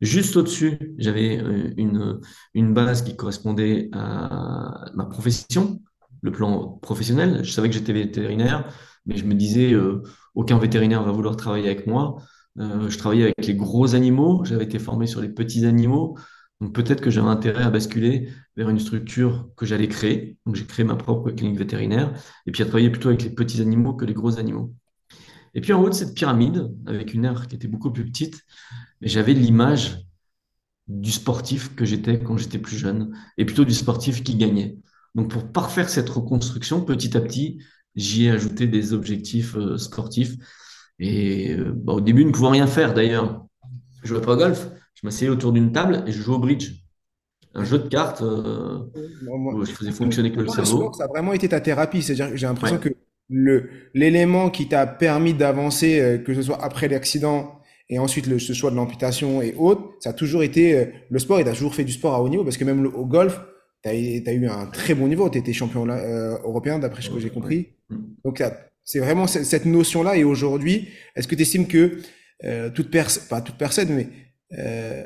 Juste 0.00 0.36
au-dessus, 0.36 0.94
j'avais 0.98 1.38
euh, 1.38 1.72
une, 1.76 2.20
une 2.54 2.72
base 2.72 3.02
qui 3.02 3.16
correspondait 3.16 3.90
à 3.92 4.86
ma 4.94 5.04
profession, 5.06 5.80
le 6.22 6.32
plan 6.32 6.78
professionnel. 6.80 7.40
Je 7.44 7.52
savais 7.52 7.68
que 7.68 7.74
j'étais 7.74 7.92
vétérinaire, 7.92 8.72
mais 9.06 9.16
je 9.16 9.24
me 9.24 9.34
disais, 9.34 9.72
euh, 9.72 10.02
aucun 10.34 10.58
vétérinaire 10.58 11.02
va 11.02 11.12
vouloir 11.12 11.36
travailler 11.36 11.66
avec 11.66 11.86
moi. 11.86 12.16
Euh, 12.58 12.88
je 12.88 12.98
travaillais 12.98 13.24
avec 13.24 13.46
les 13.46 13.54
gros 13.54 13.94
animaux, 13.94 14.44
j'avais 14.44 14.64
été 14.64 14.78
formé 14.78 15.06
sur 15.06 15.20
les 15.20 15.28
petits 15.28 15.66
animaux, 15.66 16.16
donc 16.60 16.74
peut-être 16.74 17.00
que 17.00 17.10
j'avais 17.10 17.28
intérêt 17.28 17.64
à 17.64 17.70
basculer 17.70 18.28
vers 18.56 18.68
une 18.68 18.78
structure 18.78 19.48
que 19.56 19.64
j'allais 19.64 19.88
créer. 19.88 20.36
Donc 20.44 20.56
j'ai 20.56 20.66
créé 20.66 20.84
ma 20.84 20.96
propre 20.96 21.30
clinique 21.30 21.58
vétérinaire, 21.58 22.12
et 22.46 22.52
puis 22.52 22.62
à 22.62 22.66
travailler 22.66 22.90
plutôt 22.90 23.08
avec 23.08 23.22
les 23.22 23.30
petits 23.30 23.60
animaux 23.60 23.94
que 23.94 24.04
les 24.04 24.14
gros 24.14 24.38
animaux. 24.38 24.74
Et 25.54 25.60
puis 25.60 25.72
en 25.72 25.82
haut 25.82 25.88
de 25.88 25.94
cette 25.94 26.14
pyramide, 26.14 26.70
avec 26.86 27.14
une 27.14 27.24
aire 27.24 27.48
qui 27.48 27.56
était 27.56 27.66
beaucoup 27.66 27.90
plus 27.90 28.04
petite, 28.04 28.42
j'avais 29.00 29.32
l'image 29.32 30.04
du 30.86 31.12
sportif 31.12 31.74
que 31.74 31.84
j'étais 31.84 32.20
quand 32.20 32.36
j'étais 32.36 32.58
plus 32.58 32.76
jeune, 32.76 33.16
et 33.38 33.44
plutôt 33.44 33.64
du 33.64 33.74
sportif 33.74 34.22
qui 34.22 34.36
gagnait. 34.36 34.76
Donc 35.14 35.30
pour 35.30 35.50
parfaire 35.50 35.88
cette 35.88 36.10
reconstruction, 36.10 36.82
petit 36.84 37.16
à 37.16 37.20
petit, 37.20 37.62
j'y 37.96 38.26
ai 38.26 38.30
ajouté 38.30 38.66
des 38.66 38.92
objectifs 38.92 39.56
euh, 39.56 39.76
sportifs. 39.78 40.36
Et 40.98 41.54
euh, 41.54 41.72
bah, 41.74 41.94
au 41.94 42.00
début, 42.00 42.24
ne 42.24 42.32
pouvant 42.32 42.50
rien 42.50 42.66
faire 42.66 42.92
d'ailleurs. 42.94 43.46
Je 44.02 44.08
jouais 44.08 44.20
pas 44.20 44.34
au 44.34 44.36
golf, 44.36 44.70
je 45.00 45.06
m'asseyais 45.06 45.30
autour 45.30 45.52
d'une 45.52 45.72
table 45.72 46.04
et 46.06 46.12
je 46.12 46.20
jouais 46.20 46.34
au 46.34 46.38
bridge. 46.38 46.72
Un 47.54 47.64
jeu 47.64 47.78
de 47.78 47.88
cartes 47.88 48.22
euh, 48.22 48.78
où 49.26 49.64
je 49.64 49.72
faisais 49.72 49.90
fonctionner 49.90 50.30
que 50.30 50.40
le 50.40 50.48
cerveau. 50.48 50.92
Ça 50.92 51.04
a 51.04 51.08
vraiment 51.08 51.32
été 51.32 51.48
ta 51.48 51.60
thérapie. 51.60 52.00
C'est-à-dire 52.00 52.30
que 52.30 52.36
j'ai 52.36 52.46
l'impression 52.46 52.78
que 52.78 52.90
le, 53.28 53.68
l'élément 53.94 54.50
qui 54.50 54.68
t'a 54.68 54.86
permis 54.86 55.34
d'avancer, 55.34 56.22
que 56.24 56.32
ce 56.32 56.42
soit 56.42 56.62
après 56.62 56.86
l'accident 56.86 57.58
et 57.88 57.98
ensuite 57.98 58.28
le, 58.28 58.38
ce 58.38 58.52
choix 58.52 58.70
de 58.70 58.76
l'amputation 58.76 59.42
et 59.42 59.54
autres, 59.58 59.82
ça 59.98 60.10
a 60.10 60.12
toujours 60.12 60.44
été 60.44 60.92
le 61.10 61.18
sport 61.18 61.40
et 61.40 61.44
tu 61.44 61.50
as 61.50 61.54
toujours 61.54 61.74
fait 61.74 61.82
du 61.82 61.92
sport 61.92 62.14
à 62.14 62.22
haut 62.22 62.28
niveau 62.28 62.44
parce 62.44 62.56
que 62.56 62.64
même 62.64 62.86
au 62.86 63.04
golf, 63.04 63.40
tu 63.82 63.88
as, 63.88 63.94
eu 64.32 64.46
un 64.46 64.66
très 64.66 64.94
bon 64.94 65.08
niveau. 65.08 65.28
Tu 65.28 65.38
étais 65.38 65.52
champion 65.52 65.86
européen, 65.86 66.78
d'après 66.78 67.02
ce 67.02 67.10
que 67.10 67.18
j'ai 67.18 67.30
compris. 67.30 67.70
Donc, 68.24 68.42
c'est 68.84 68.98
vraiment 68.98 69.26
cette 69.26 69.66
notion-là. 69.66 70.16
Et 70.16 70.24
aujourd'hui, 70.24 70.88
est-ce 71.16 71.28
que 71.28 71.34
tu 71.34 71.42
estimes 71.42 71.66
que 71.66 71.98
euh, 72.44 72.70
toute 72.70 72.90
personne, 72.90 73.22
pas 73.28 73.40
toute 73.40 73.56
personne, 73.56 73.88
mais 73.90 74.08
euh, 74.58 75.04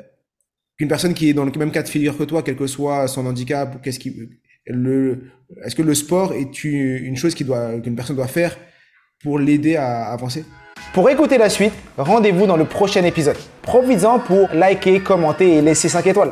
qu'une 0.77 0.87
personne 0.87 1.13
qui 1.13 1.29
est 1.29 1.33
dans 1.33 1.45
le 1.45 1.51
même 1.57 1.71
cas 1.71 1.83
de 1.83 1.87
figure 1.87 2.17
que 2.17 2.23
toi, 2.23 2.43
quel 2.43 2.55
que 2.55 2.67
soit 2.67 3.07
son 3.07 3.25
handicap, 3.25 3.81
qu'est-ce 3.81 3.99
qui, 3.99 4.15
est-ce 4.65 5.75
que 5.75 5.81
le 5.81 5.93
sport 5.93 6.33
est 6.33 6.63
une 6.63 7.15
chose 7.15 7.35
qu'une 7.35 7.95
personne 7.95 8.15
doit 8.15 8.27
faire 8.27 8.57
pour 9.21 9.39
l'aider 9.39 9.75
à 9.75 10.05
avancer? 10.05 10.43
Pour 10.93 11.09
écouter 11.09 11.37
la 11.37 11.49
suite, 11.49 11.73
rendez-vous 11.97 12.47
dans 12.47 12.57
le 12.57 12.65
prochain 12.65 13.03
épisode. 13.03 13.37
Profites-en 13.61 14.19
pour 14.19 14.49
liker, 14.53 15.01
commenter 15.01 15.57
et 15.57 15.61
laisser 15.61 15.89
5 15.89 16.07
étoiles. 16.07 16.31